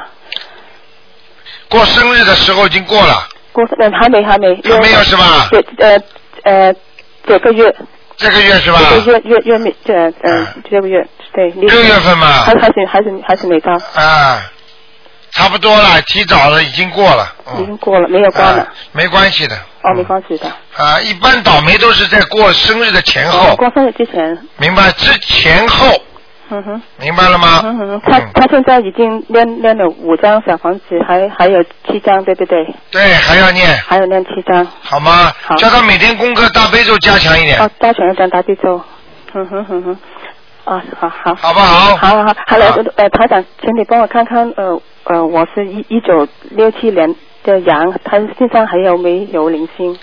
[1.70, 4.56] 过生日的时候已经过了，过呃还没还没。
[4.64, 6.02] 还没有是吧对呃
[6.44, 6.74] 呃
[7.26, 7.74] 这个月。
[8.18, 8.80] 这个月是吧？
[8.90, 11.50] 这个月月月没这嗯这个月对。
[11.52, 14.42] 六月份嘛还还是还是还是没到，啊，
[15.40, 18.68] 差不多了，提早了，已经过了，已经过了，没有关了啊。
[18.92, 20.48] 没关系的，哦，没关系的。
[20.76, 24.38] 啊，一般倒霉都是在过生日的前后，哦过生日之前。
[24.58, 24.92] 明白？
[24.92, 25.88] 之前后，
[26.50, 26.82] 嗯哼。
[26.98, 27.62] 明白了吗？
[27.64, 32.58] 嗯哼，他他现在已经练练了五张小房子，还还有七张，对不对？
[32.92, 34.68] 对，还要念，还有练七张。
[34.82, 35.32] 好吗？
[35.42, 38.82] 好叫他每天功课大悲咒加强一点，哦，加强一张大悲咒。
[39.34, 39.98] 嗯哼哼哼。
[40.66, 41.36] 啊，好好。
[41.36, 41.96] 好不好？
[41.96, 44.80] 好好好，好了，呃，台长，请你帮我看看，呃
[45.10, 49.98] 呃，我是一一九六七年的羊，他身上还有没有零星？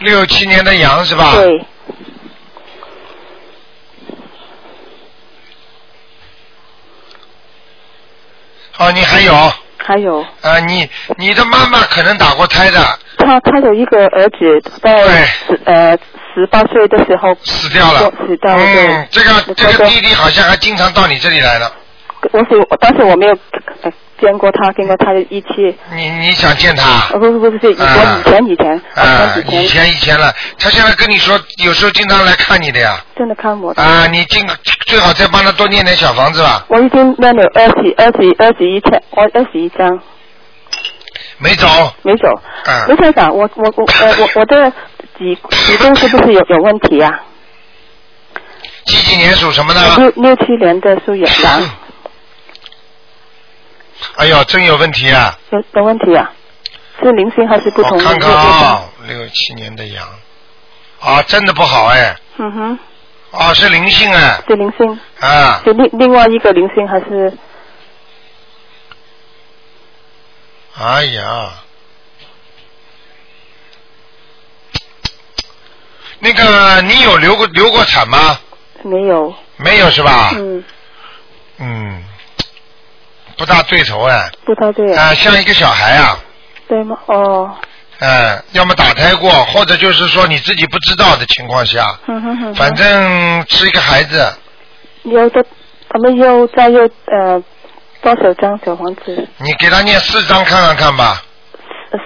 [0.00, 1.36] 六七年的羊是吧？
[1.36, 1.64] 对。
[8.78, 9.32] 哦，你还有？
[9.76, 10.20] 还有。
[10.42, 12.80] 啊，你你的妈妈可能打过胎的，
[13.18, 15.96] 他他有一个儿子在十呃
[16.34, 18.00] 十八岁的时候死掉了。
[18.26, 18.88] 死掉了，对。
[18.88, 21.72] 嗯，这个这个弟弟好像还经常到你这里来了。
[22.32, 23.49] 我是，但是我没有呃
[24.20, 25.48] 见过他，跟过他的一起。
[25.94, 27.08] 你你想见他？
[27.12, 33.00] 呃，不不不不是，我以前以前啊，以前以前了，他现在跟你说，有时候经常来看你的呀。
[33.16, 33.82] 真的看我的。
[33.82, 34.46] 啊，你尽
[34.86, 36.64] 最好再帮他多念点小房子吧。
[36.68, 40.00] 我已经念了二十二十二十一天，我二十一张。
[41.38, 41.66] 没走。
[42.02, 42.28] 没走。
[42.66, 42.88] 嗯。
[42.88, 44.70] 卢先生，我我我呃我我的
[45.18, 47.10] 脊脊椎是不是有有问题啊？
[48.84, 49.80] 几几年属什么的？
[49.96, 51.26] 六六七年的属羊。
[54.16, 55.38] 哎呦，真有问题啊！
[55.50, 56.30] 有有问题啊？
[57.02, 58.04] 是灵性还是不同的？
[58.04, 60.06] 我看看啊，六七年的羊，
[61.00, 62.16] 啊，真的不好哎。
[62.38, 62.78] 嗯哼。
[63.32, 64.42] 啊，是灵性哎。
[64.46, 65.00] 是灵性。
[65.20, 65.60] 啊。
[65.64, 67.32] 是另另外一个灵性还是？
[70.78, 71.52] 哎呀，
[76.20, 78.38] 那个你有流过流过产吗？
[78.82, 79.34] 没有。
[79.56, 80.30] 没有是吧？
[80.34, 80.64] 嗯。
[81.58, 82.04] 嗯，
[83.40, 84.30] 不大对头哎。
[84.44, 84.94] 不大对。
[84.94, 86.18] 啊，像一个小孩啊。
[86.68, 86.94] 对吗？
[87.06, 87.50] 哦。
[88.00, 92.54] 嗯，要么打胎过，或者就是说你自己不知道的情况下，嗯哼哼。
[92.54, 94.30] 反正是一个孩子。
[95.04, 95.42] 有的，
[95.88, 97.42] 他们又再又呃
[98.02, 99.28] 多少张小房子？
[99.38, 101.22] 你给他念四张看看看吧。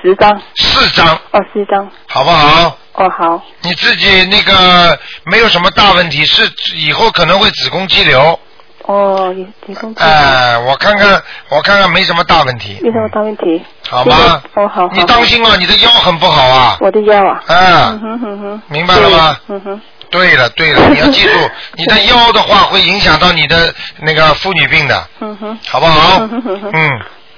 [0.03, 0.41] 十张。
[0.55, 1.14] 四张。
[1.32, 1.91] 哦，四张。
[2.09, 2.78] 好不好？
[2.93, 3.43] 哦，好。
[3.62, 8.39] 你自己那个没有什么大问题，是以后可能会子宫肌瘤。
[8.87, 10.09] 哦，也子宫肌瘤。
[10.11, 13.62] 哎，我看看，我看看没什么大问题，没什么大问题。
[13.89, 14.43] 好吗？
[14.55, 14.89] 哦，好。
[14.93, 16.76] 你当心啊，你的腰很不好啊。
[16.80, 17.43] 我的腰啊。
[17.47, 18.62] 啊嗯哼哼哼。
[18.68, 19.37] 明白了吗？
[19.49, 19.80] 嗯哼。
[20.11, 21.30] 对了对了，你要记住，
[21.76, 26.18] 你的腰的话会影响到你的那个妇女病的，嗯哼，好不好？
[26.20, 26.91] 嗯哼哼哼嗯，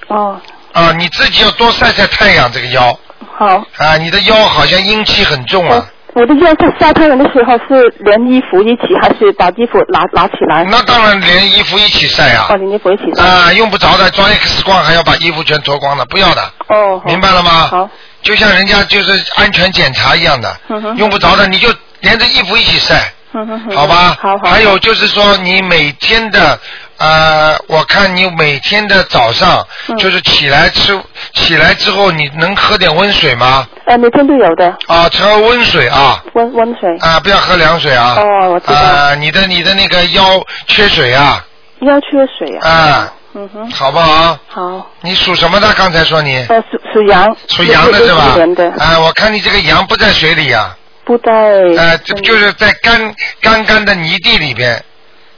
[0.09, 0.41] 哦，
[0.73, 2.95] 啊，你自己要多晒晒太阳，这个腰
[3.35, 3.63] 好。
[3.77, 5.83] 啊，你的腰好像阴气很重啊。
[6.17, 10.63] 我的腰在晒太阳的时候是连衣服一起，还是把衣服拿拿起来？
[10.63, 12.55] 那当然连衣服一起晒啊哦，。
[12.55, 13.23] 连衣服一起晒。
[13.23, 17.67] 啊，用不着的，装 X 光还要把衣服全脱光了，不要的，哦，明白了吗？
[17.69, 17.87] 好。
[18.23, 21.69] 就像人家就是安全检查一样的，嗯哼用不着的你就
[22.01, 24.17] 连着衣服一起晒，嗯哼哼好吧？
[24.19, 24.49] 好好。
[24.49, 26.59] 还有就是说，你每天的
[26.97, 30.99] 呃，我看你每天的早上、嗯就是起来吃，
[31.33, 33.67] 起来之后你能喝点温水吗？
[33.85, 36.23] 呃，每天都有的，啊，喝温水啊。
[36.33, 36.95] 温温水。
[36.99, 38.15] 啊，不要喝凉水啊！
[38.19, 41.45] 哦我知道啊，你的你的那个腰缺水啊，
[41.81, 42.67] 腰缺水啊。
[42.69, 43.71] 啊，嗯哼。
[43.71, 44.37] 好不好？
[44.47, 44.91] 好。
[45.01, 45.71] 你属什么的？
[45.73, 47.37] 刚才说你呃，属属羊。
[47.47, 48.35] 属羊的是吧？
[48.79, 50.75] 啊，我看你这个羊不在水里呀、
[51.05, 51.31] 不在。
[51.77, 54.83] 呃，这就是在干干干的泥地里边，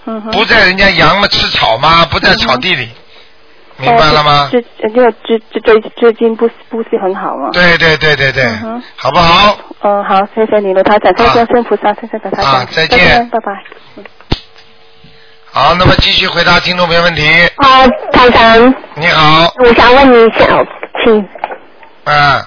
[0.09, 0.31] 嗯哼。
[0.31, 2.89] 不在人家羊嘛吃草嘛，不在草地里，
[3.77, 4.49] 明白了吗？
[4.51, 7.49] 这这这这最最近不是不是很好吗？
[7.53, 9.55] 对对对对对，嗯好不好？
[9.81, 13.29] 嗯，好，谢谢你，了台长，谢谢观世菩萨，谢谢台长，啊再见。
[13.29, 13.63] 拜拜。
[15.51, 17.23] 好，那么继续回答听众朋友问题。
[17.57, 20.45] 啊，台长，你好，我想问你一下，
[21.03, 21.27] 请。
[22.05, 22.45] 啊，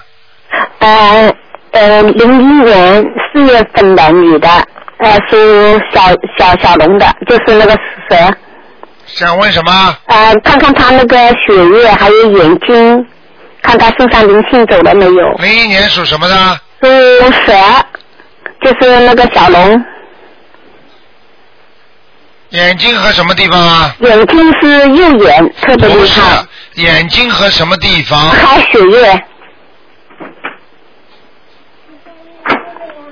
[0.79, 1.33] 呃
[1.71, 4.47] 呃，零一年四月份的女的，
[4.99, 6.01] 呃，属小
[6.37, 7.73] 小小龙的，就是那个
[8.09, 8.35] 蛇，
[9.05, 9.97] 想问什么？
[10.05, 13.05] 呃，看看他那个血液还有眼睛，
[13.61, 15.31] 看他身上灵性走了没有？
[15.39, 16.35] 零一年属什么的？
[16.81, 17.53] 属蛇，
[18.61, 19.85] 就是那个小龙，
[22.49, 23.95] 眼睛和什么地方啊？
[23.99, 26.43] 眼睛是右眼特别厉不是害，，
[26.75, 28.29] 眼睛和什么地方？
[28.29, 29.23] 还血液，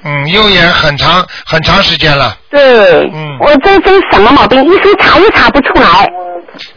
[0.04, 2.60] 嗯，右眼很长很长时间了，对，
[3.14, 4.64] 嗯我这这什么毛病？
[4.66, 6.10] 医生查也查不出来。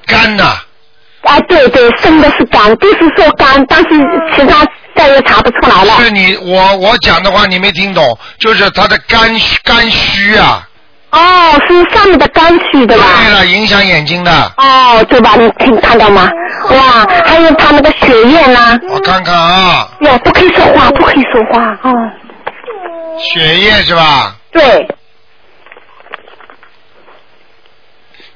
[0.07, 0.45] 肝呐、
[1.23, 3.89] 啊，对对，生的是肝，就是说肝，但是
[4.37, 5.93] 其他再也查不出来了。
[6.03, 9.31] 是你我我讲的话你没听懂，就是他的肝
[9.65, 10.69] 肝虚啊。
[11.11, 13.05] 哦，是上面的肝虚对吧？
[13.23, 14.53] 对了，影响眼睛的。
[14.57, 15.37] 哦，对吧？
[15.37, 16.29] 你听看到吗？
[16.71, 18.79] 哇，还有他那个血液呢？
[18.91, 21.79] 我看看啊，呀，不可以说话，不可以说话。
[21.83, 21.93] 哦，
[23.19, 24.37] 血液是吧？
[24.53, 24.87] 对，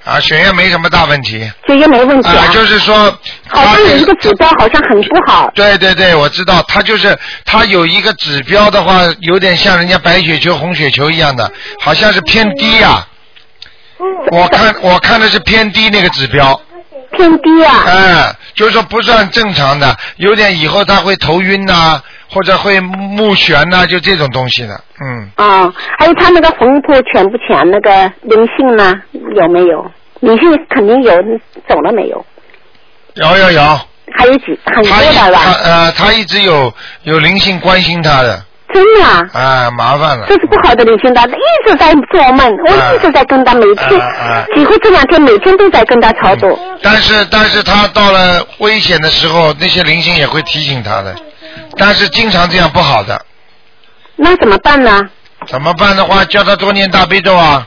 [0.04, 1.50] 啊，血液没什么大问题。
[1.66, 2.96] 血液没问题啊，就是说，
[3.48, 5.50] 好像有一个指标好像很不好。
[5.54, 11.50] 对对对，我知道，他就是他有一个指标的话，有点像人家白血球、红血球一样的，
[11.80, 13.06] 好像是偏低呀、
[14.30, 16.60] 我看我看的是偏低那个指标。
[17.12, 17.84] 偏低啊。
[17.86, 22.00] 哎，就是说不算正常的，有点以后他会头晕呐、
[22.30, 25.30] 或者会目眩呐、就这种东西的，嗯。
[25.36, 27.70] 哦，还有他那个魂魄全不全？
[27.70, 28.94] 那个灵性呢？
[29.34, 29.90] 有没有？
[30.20, 31.12] 灵性肯定有，
[31.68, 32.24] 走了没有？
[33.14, 33.60] 有有有，
[34.16, 35.40] 还有几很多的吧？
[35.64, 36.72] 呃，他一直有
[37.02, 39.28] 有灵性关心他的，真的啊。
[39.32, 40.26] 啊，麻烦了。
[40.28, 44.00] 这是不好的灵性他，一直在做梦，我一直在跟他每天，
[44.54, 46.58] 几乎这两天每天都在跟他操作。
[46.82, 51.14] 但是但是他到了危险的时候，那些灵性也会提醒他的，
[51.76, 53.24] 但是经常这样不好的，
[54.16, 55.08] 那怎么办呢？
[55.46, 57.66] 怎么办的话，叫他多念大悲咒啊，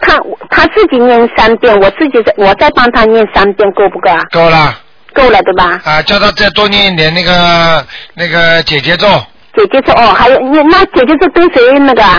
[0.00, 0.16] 他
[0.50, 4.22] 他自己念三遍，我自己在我再帮他念三遍，够不够啊？
[4.30, 4.78] 够了
[5.12, 5.80] 够了对吧？
[5.84, 9.06] 啊，叫他再多念一点那个那个姐姐咒，
[9.54, 12.18] 姐姐咒哦，还有你那姐姐咒跟谁那个啊？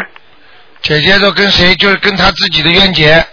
[0.84, 3.26] 姐姐咒跟谁就是跟他自己的冤结，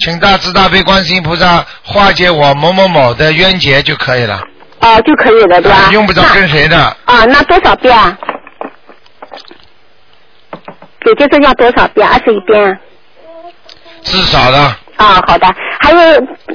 [0.00, 4.40] 请大慈大悲观世音菩萨化解我某某某的冤结就可以了，
[4.80, 5.76] 哦，就可以了对吧？
[5.76, 8.16] 啊用不着跟谁的，啊，那多少遍啊？
[11.04, 12.06] 姐姐这要多少遍？
[12.06, 12.76] 二十一遍啊。
[14.02, 14.58] 至少的。
[14.96, 15.46] 啊，好的。
[15.80, 15.98] 还有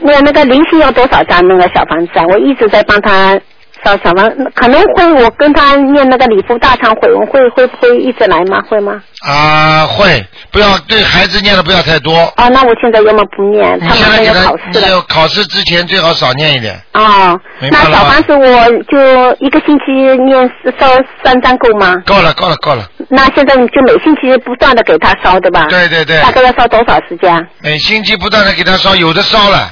[0.03, 2.25] 那那个灵性要多少张那个小房子啊？
[2.29, 3.39] 我一直在帮他
[3.83, 8.61] 烧小房，可能会我跟他念那个礼佛大忏悔文，会会不会一直来吗？
[8.69, 9.01] 会吗？
[9.25, 12.15] 啊，会不要对孩子念的不要太多。
[12.35, 14.89] 啊，那我现在要么不念，他马上要考试了。
[14.89, 16.79] 要考试之前最好少念一点。
[16.93, 17.39] 哦，
[17.71, 19.91] 那小房子我就一个星期
[20.25, 20.87] 念烧
[21.23, 21.95] 三张够吗？
[22.05, 22.85] 够了，够了，够了。
[23.09, 25.65] 那现在你就每星期不断的给他烧，对吧？
[25.69, 27.47] 对对对大概要烧多少时间？
[27.61, 29.69] 每星期不断的给他烧，有的烧了，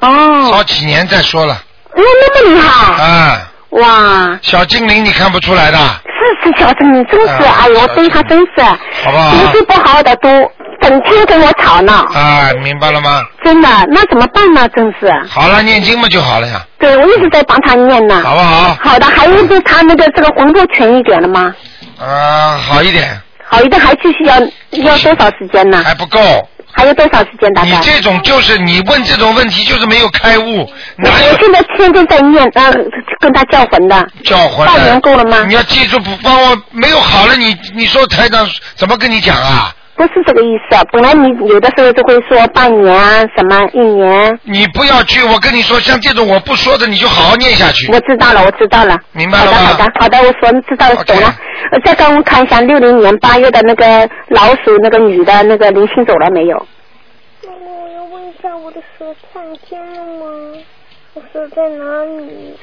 [0.00, 1.56] 哦，烧几年再说了。
[1.94, 3.02] 那那么厉害？
[3.02, 9.30] 啊，哇，小精灵你看不出来的，是是小精灵真是，啊哎呦，我对他真是，好不好？
[9.30, 10.28] 脾气不好的都
[10.80, 13.22] 整天跟我吵闹，啊，明白了吗？
[13.44, 14.68] 真的，那怎么办呢？
[14.70, 18.20] 真是，好了，念经嘛就好了呀，对我一直在帮他念呢。
[18.24, 18.76] 好不好？
[18.82, 21.54] 好的，还有就是他那个这个魂魄全一点了吗？
[22.00, 24.40] 啊，好一点，好一点，还继续要
[24.84, 25.82] 要多少时间呢？
[25.84, 26.18] 还不够。
[26.72, 27.68] 还有多少时间大概？
[27.68, 32.72] 你这种就是你问这种问题就是没有开悟，哪我现在天天在念，呃，
[33.18, 34.06] 跟他叫魂的。
[34.24, 35.44] 叫魂的半年够了吗？
[35.46, 39.74] 你要记住，不帮我没有好了，你你说台长怎么跟你讲啊？
[40.00, 44.40] 不是这个意思啊，本来你有的时候就会说半年啊，什么一年。
[44.44, 47.92] 你不要去，我跟你说，像这种我不说的，你就好好念下去。
[47.92, 48.98] 我知道了，我知道了。
[49.12, 49.58] 明白了吗？
[49.58, 51.34] 好的，好的，好的，我说知道了，懂了。
[51.70, 56.56] 呃，再帮我看一下六零年八月的那个老鼠那个女的那个灵性走了没有？
[57.46, 60.58] 妈妈，我要问一下我的手看见了吗？
[61.12, 62.56] 我手在哪里？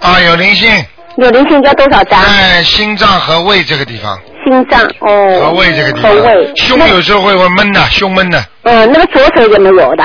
[0.00, 0.68] 啊，有灵性。
[1.16, 2.20] 有灵性要多少张？
[2.24, 4.18] 在心脏和胃这个地方。
[4.48, 5.40] 心脏哦。
[5.40, 6.12] 和胃这个地方。
[6.56, 8.44] 胸有时候会会闷的，胸闷的。
[8.62, 10.04] 嗯，那个左手有没有的？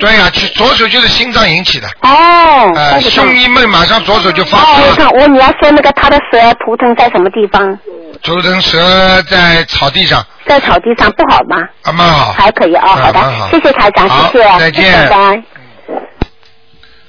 [0.00, 1.86] 对呀、去左手就是心脏引起的。
[2.00, 2.72] 哦。
[2.74, 7.78] 呃，胸一闷，马上左手就发哦，烧我看我你要说那个他的蛇图腾在什么地方？
[8.22, 11.56] 图腾蛇在草地上，在草地上不好吗？
[11.82, 12.32] 啊，蛮好。
[12.32, 13.20] 还可以啊，好的
[13.50, 15.42] 谢谢台长，谢谢，再见拜拜。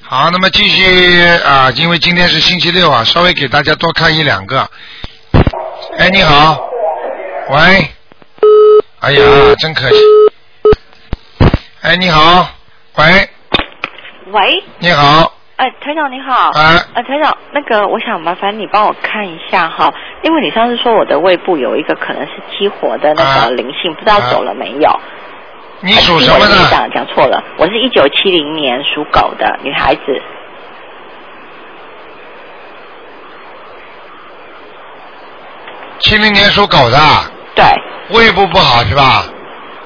[0.01, 4.69] 好，那么继续啊，因为今天是星期六啊，稍微给大家多看一两个。
[5.99, 6.69] 哎，你好，
[7.49, 7.57] 喂，
[8.99, 9.23] 哎呀，
[9.59, 9.95] 真可惜。
[11.81, 12.47] 哎，你好，
[12.97, 13.29] 喂，
[14.31, 16.51] 喂，你好，哎，台长你好。
[16.55, 24.89] 哎呃，台长，那个我想麻烦你帮我看一下哈，因为你上次说我的胃部有一个可能是激活的那个灵性，不知道走了没有？
[24.89, 24.99] 啊
[25.85, 26.47] 你属什么的？
[26.47, 26.69] 的？
[26.71, 30.21] 讲讲错了，我是一九七零年属狗的女孩子。
[36.03, 36.97] 七零年属狗的，
[37.55, 37.65] 对。
[38.09, 39.25] 胃部不好是吧？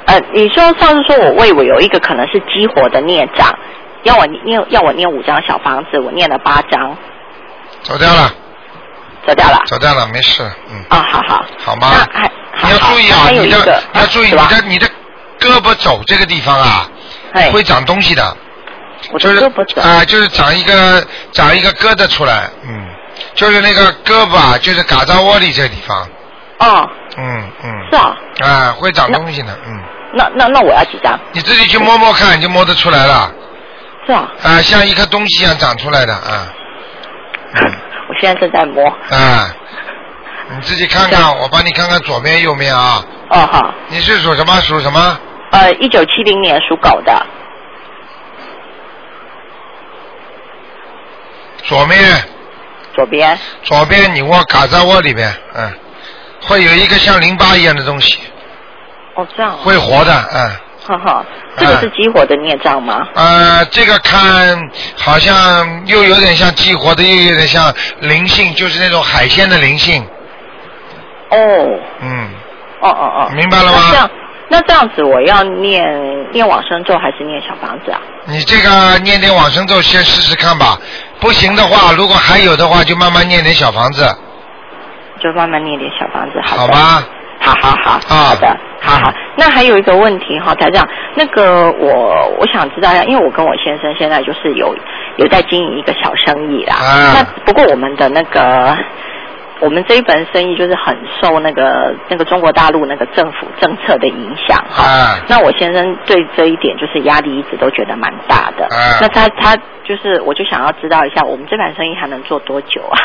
[0.06, 3.54] 呃，你说上次说我胃我有一个可能是激活的孽障，
[4.04, 6.98] 要我念要我念五张小房子，我念了八张，
[7.84, 8.34] 走掉了，
[9.28, 9.62] 走掉了。
[9.66, 10.84] 走掉了，没事，嗯。
[10.90, 11.46] 啊，好好。
[11.60, 11.90] 好吗？
[12.12, 12.30] 还
[12.64, 14.88] 你要注意啊，你的一个你要注意你的你的
[15.40, 16.90] 胳膊肘这个地方啊，
[17.52, 18.38] 会长东西的。
[19.20, 19.44] 就是
[19.80, 22.88] 啊、就是长一个长一个疙瘩出来，嗯，
[23.38, 26.10] 就是那个胳膊啊，就是嘎扎窝里这个地方，
[26.60, 27.72] 哦，嗯嗯。
[27.92, 28.18] 是啊。
[28.42, 29.80] 啊，会长东西的，嗯。
[30.14, 31.18] 那那那我要几张？
[31.34, 33.32] 你自己去摸摸看，你就摸得出来了。
[34.08, 34.28] 是啊。
[34.44, 36.52] 啊，像一颗东西一样长出来的啊
[38.10, 38.84] 我现在正在摸。
[39.10, 39.54] 啊！
[40.50, 43.04] 你自己看看，我帮你看看左面右面啊。
[43.30, 43.74] 哦好。
[43.90, 44.54] 你是属什么？
[44.62, 45.20] 属什么？
[45.52, 47.26] 呃，一九七零年属狗的，
[51.66, 51.98] 左面。
[52.98, 53.38] 左边。
[53.64, 55.72] 左边你窝卡在窝里边，嗯，
[56.42, 58.18] 会有一个像淋巴一样的东西，
[59.16, 59.60] 哦这样、哦。
[59.64, 60.52] 会活的，嗯。
[60.88, 61.26] 哈哈，
[61.58, 63.06] 这个是激活的孽障吗？
[63.14, 64.58] 呃，这个看
[64.96, 70.02] 好像又有点像激活的，又有点像灵性，就是那种海鲜的灵性。
[71.30, 71.38] 哦。
[72.02, 72.30] 嗯，
[72.82, 73.30] 哦哦哦。
[73.36, 74.10] 明白了吗那这样，
[74.48, 78.00] 那这样子我要念念往生咒还是念小房子啊？
[78.24, 80.80] 你这个念点往生咒先试试看吧，
[81.20, 84.04] 不行的话，如果还有的话，就慢慢念点小房子，
[85.22, 86.62] 就慢慢念点小房子，好的。
[86.62, 87.04] 好吧？
[87.40, 89.14] 好好好，好的，好好。
[89.36, 94.76] 那还有一个问题哈，台长，那个我我想知道一下，因为我跟我先生现在就是有
[95.18, 96.76] 有在经营一个小生意啦。
[96.76, 98.76] 啊那不过我们的那个
[99.60, 104.84] 我们这一本生意就是很受那个那个中国大陆那个政府政策的影响哈。
[104.84, 108.66] 啊那我先生对这一点就是压力一直都觉得蛮大的。
[108.66, 112.98] 啊那他他就是我就想要知道一下，我们这盘生意还能做多久啊？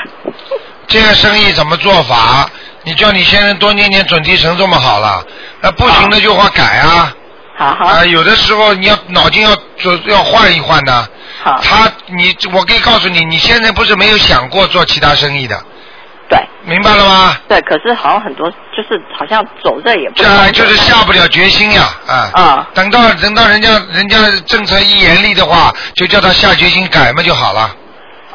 [0.88, 2.46] 这个生意怎么做法？
[2.84, 5.24] 你叫你先生多念念准提神这么好了，
[5.60, 7.14] 那不行的就话改啊。
[7.54, 7.84] 好好。
[7.86, 9.50] 啊，有的时候你要脑筋要
[10.06, 11.08] 要换一换的。
[11.42, 11.60] 好。
[11.62, 15.56] 他你我可以告诉你，你现在不是没有想过做其他生意的。
[16.32, 16.48] 对。
[16.64, 17.36] 明白了吗？
[17.48, 22.30] 对，可是好像很多就是好像走着也不这就是下不了决心呀，啊。
[22.32, 22.68] 啊。
[22.72, 24.16] 等到等到人家人家
[24.46, 27.76] 政策一严厉的话，就叫他下决心改嘛就好了。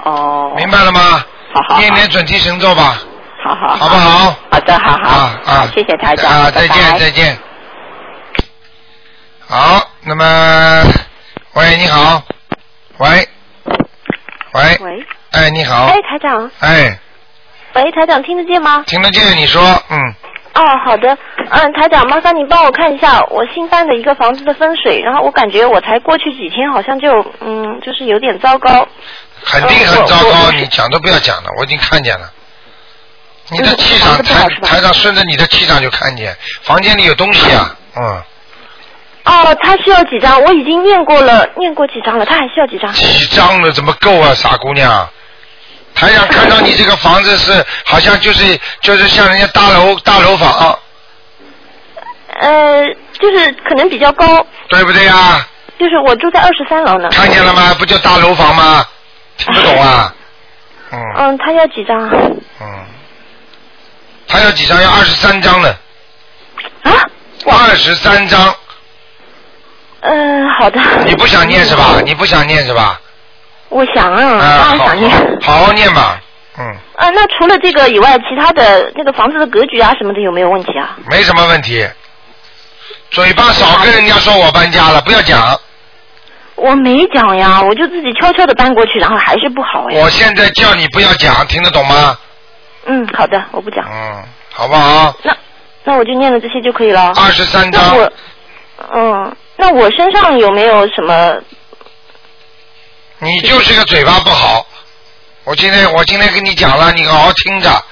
[0.04, 0.54] 哦。
[0.56, 1.24] 明白了吗？
[1.54, 3.02] 好好好念念准提神咒吧。
[3.43, 4.36] 好好好不好？
[4.52, 7.38] 好的，好好啊啊，谢谢台长啊，拜拜再见再见。
[9.48, 10.84] 好，那么，
[11.54, 12.22] 喂，你好，
[12.98, 13.08] 喂，
[14.54, 17.00] 喂，喂，哎，你好，哎，台长，哎，
[17.78, 18.84] 喂，台长，听得见吗？
[18.88, 19.61] 听得见你说，
[19.91, 19.99] 嗯，
[20.55, 21.15] 哦，好的，
[21.51, 28.88] 嗯，台长，麻烦你帮我看一下我新搬的一个房子的风水，然后我感觉我才过去几天，好像就嗯，就是有点糟糕。
[29.45, 32.32] 肯定很糟糕，你讲都不要讲了，我已经看见了。
[33.51, 38.03] 你的气场台台长顺着你的气场就看见，房间里有东西啊，嗯，
[39.25, 40.41] 哦，他需要几张？
[40.41, 42.91] 我已经念过了，念过几张了，他还需要几张？
[42.93, 45.07] 几张了怎么够啊，傻姑娘？
[45.98, 50.78] 台长看到你这个房子是好像就是就是像人家大楼大楼房，
[52.39, 52.84] 呃，
[53.20, 55.45] 就是可能比较高，对不对呀？
[55.80, 57.10] 就是我住在二十三楼呢。
[57.12, 57.74] 看见了吗？
[57.80, 58.86] 不就大楼房吗？
[59.38, 60.14] 听不懂啊？
[60.91, 61.98] 嗯，嗯，他要几张
[62.62, 62.86] 嗯？
[64.28, 64.82] 他要几张？
[64.82, 65.76] 要二十三张呢。
[66.84, 66.91] 啊？
[67.45, 68.56] 二十三张，
[70.02, 70.80] 嗯，好的。
[71.06, 72.02] 你不想念是吧？
[72.06, 73.00] 你不想念是吧？
[73.70, 75.39] 我想啊，啊，当然好想念。
[75.41, 76.20] 好好念吧，
[76.57, 76.65] 嗯，
[76.95, 80.97] 啊，那除了这个以外，其他的那个房子的格局啊什么的有没有问题啊？
[81.09, 81.88] 没什么问题。
[83.11, 85.57] 嘴巴少跟人家说我搬家了，不要讲。
[86.55, 90.01] 我没讲呀，我就自己悄悄的搬过去，然后还是不好呀。
[90.01, 92.18] 我现在叫你不要讲，听得懂吗？
[92.86, 93.86] 嗯，好的，我不讲。
[93.91, 95.15] 嗯，好不好？
[95.24, 95.36] 那
[95.84, 97.13] 那我就念了这些就可以了。
[97.15, 98.11] 二十三张那我，
[98.93, 101.36] 嗯，那我身上有没有什么？
[103.20, 104.65] 你就是个嘴巴不好。
[105.43, 107.84] 我今天我今天跟你讲了，你好好听着。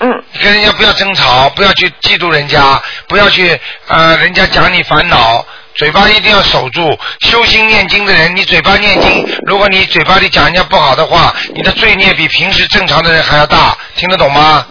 [0.00, 0.24] 嗯。
[0.32, 5.44] 你跟人家不要争吵，不要去嫉妒人家，不要去呃人家讲你烦恼，
[5.74, 6.98] 嘴巴一定要守住。
[7.20, 14.66] 修心念经的人，你嘴巴念经，如果你嘴巴里讲人家不好的话，你的罪孽比平时正常的人还要大，听得懂吗？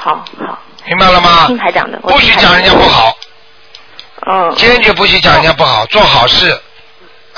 [0.00, 0.58] 好好。
[0.86, 1.48] 明白了吗？
[1.48, 1.98] 听台长的。
[1.98, 3.14] 不许讲人家不好。
[4.26, 4.54] 嗯。
[4.56, 6.58] 坚决不许讲人家不好，做好事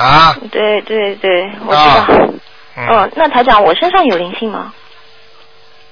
[0.05, 0.37] 啊。
[0.51, 2.15] 对对对，我知啊道。
[2.77, 4.73] 嗯，那台长，我身上有灵性吗？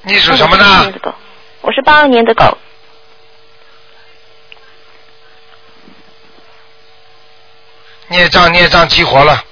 [0.02, 0.92] 你属什么呢
[1.60, 2.56] 我是八二年的狗。
[8.10, 9.44] 孽障孽障激活了，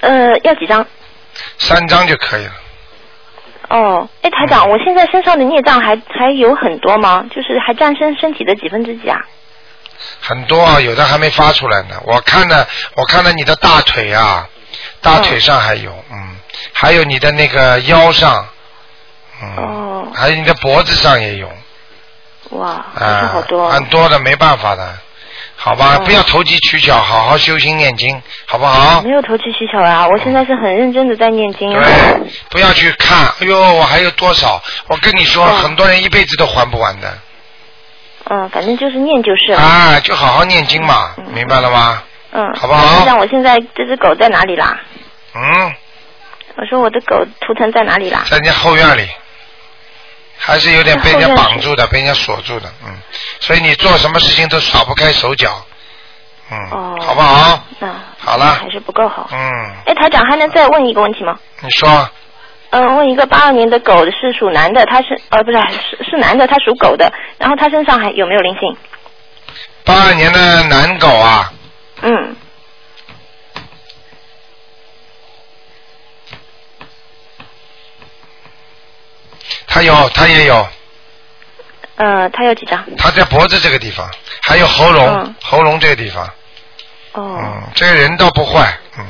[0.00, 0.84] 呃，要几张？
[1.58, 2.52] 三张就可以了。
[3.68, 7.24] 哦，哎，台嗯长，我现在身上的孽障还还有很多吗？
[7.30, 9.24] 就是还占身身体的几分之几啊？
[10.20, 12.00] 很多啊，有的还没发出来呢。
[12.04, 14.48] 我看了，我看了你的大腿啊，
[15.00, 16.36] 大腿上还有，嗯，
[16.72, 18.46] 还有你的那个腰上，
[19.42, 21.50] 嗯，哦，还有你的脖子上也有，
[22.50, 23.68] 哇，啊好多。
[23.70, 24.98] 很多的，没办法的，
[25.56, 29.00] 好吧，哦不要投机取巧，好好修心念经，好不好？
[29.02, 30.06] 没有投机取巧啊！
[30.06, 31.74] 我现在是很认真的在念经。
[31.74, 34.62] 啊对，不要去看，哎呦，我还有多少？
[34.88, 37.18] 我跟你说，很多人一辈子都还不完的，
[38.28, 39.58] 嗯，反正就是念就是了。
[39.58, 42.02] 啊，就好好念经嘛，明白了吗？
[42.32, 44.78] 嗯，好不好台长，我现在这只狗在哪里啦？
[45.34, 45.74] 嗯，
[46.56, 48.24] 我说我的狗图腾在哪里啦？
[48.28, 49.08] 在人家后院里，
[50.36, 52.92] 还是有点被人家绑住的，被人家锁住的，嗯，
[53.40, 55.64] 所以你做什么事情都少不开手脚，
[56.50, 57.64] 嗯，哦，好不好？
[57.78, 59.28] 那好了，还是不够好。
[59.32, 59.38] 嗯，
[59.86, 61.38] 哎，台长还能再问一个问题吗？
[61.60, 61.88] 你说
[62.70, 68.76] 嗯，问一个八二年的狗是属男的，他是呃不是是是男的，他属狗的，然后他身上还有没有灵性？
[69.84, 71.52] 八二年的男狗啊，
[72.02, 72.36] 嗯，
[79.68, 80.66] 他有，他也有，
[81.94, 82.84] 呃，他有几张？
[82.98, 84.10] 他在脖子这个地方，
[84.42, 85.34] 还有喉咙，嗯。
[85.40, 86.26] 喉咙这个地方，
[87.12, 89.06] 哦，嗯，这个人倒不坏，嗯，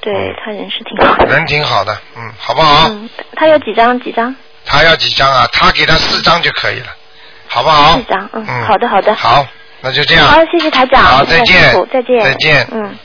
[0.00, 1.26] 对，他人是挺好的。
[1.26, 2.88] 人挺好的，嗯，好不好？
[2.88, 3.98] 嗯，他有几张？
[4.00, 4.34] 几张？
[4.64, 5.46] 他要几张啊？
[5.52, 6.86] 他给他四张就可以了，
[7.48, 7.96] 好不好？
[7.98, 8.28] 四张。
[8.32, 9.14] 嗯，嗯好的好的。
[9.14, 9.46] 好，
[9.80, 10.26] 那就这样。
[10.26, 11.02] 好，谢谢台长。
[11.02, 12.20] 好再见再见。
[12.20, 12.96] 再见嗯。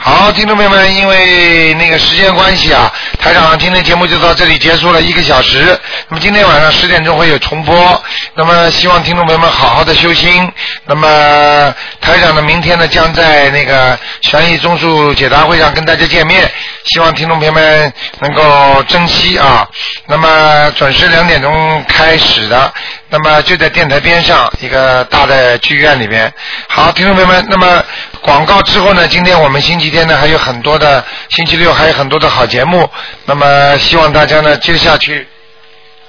[0.00, 2.90] 好，听众朋友们，因为那个时间关系啊，
[3.20, 5.78] 台长今天节目就到这里结束了一个小时。
[6.08, 8.00] 那么今天晚上十点钟会有重播。
[8.34, 10.50] 那么希望听众朋友们好好的修心。
[10.86, 16.48] 那么台长呢，明天呢将在那个悬疑综述解答会上跟大家见面，
[16.84, 19.66] 希望听众朋友们能够珍惜啊。
[20.06, 22.72] 那么准时两点钟开始的，
[23.10, 26.32] 那么就在电台边上一个大的剧院里边。
[26.68, 27.84] 好，听众朋友们，那么
[28.22, 32.88] 广告之后呢，今天我们星期天呢还有很多的，星期六还有很多的好节目，
[33.24, 35.26] 那么希望大家呢接下去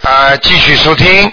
[0.02, 1.32] 啊、继续收听。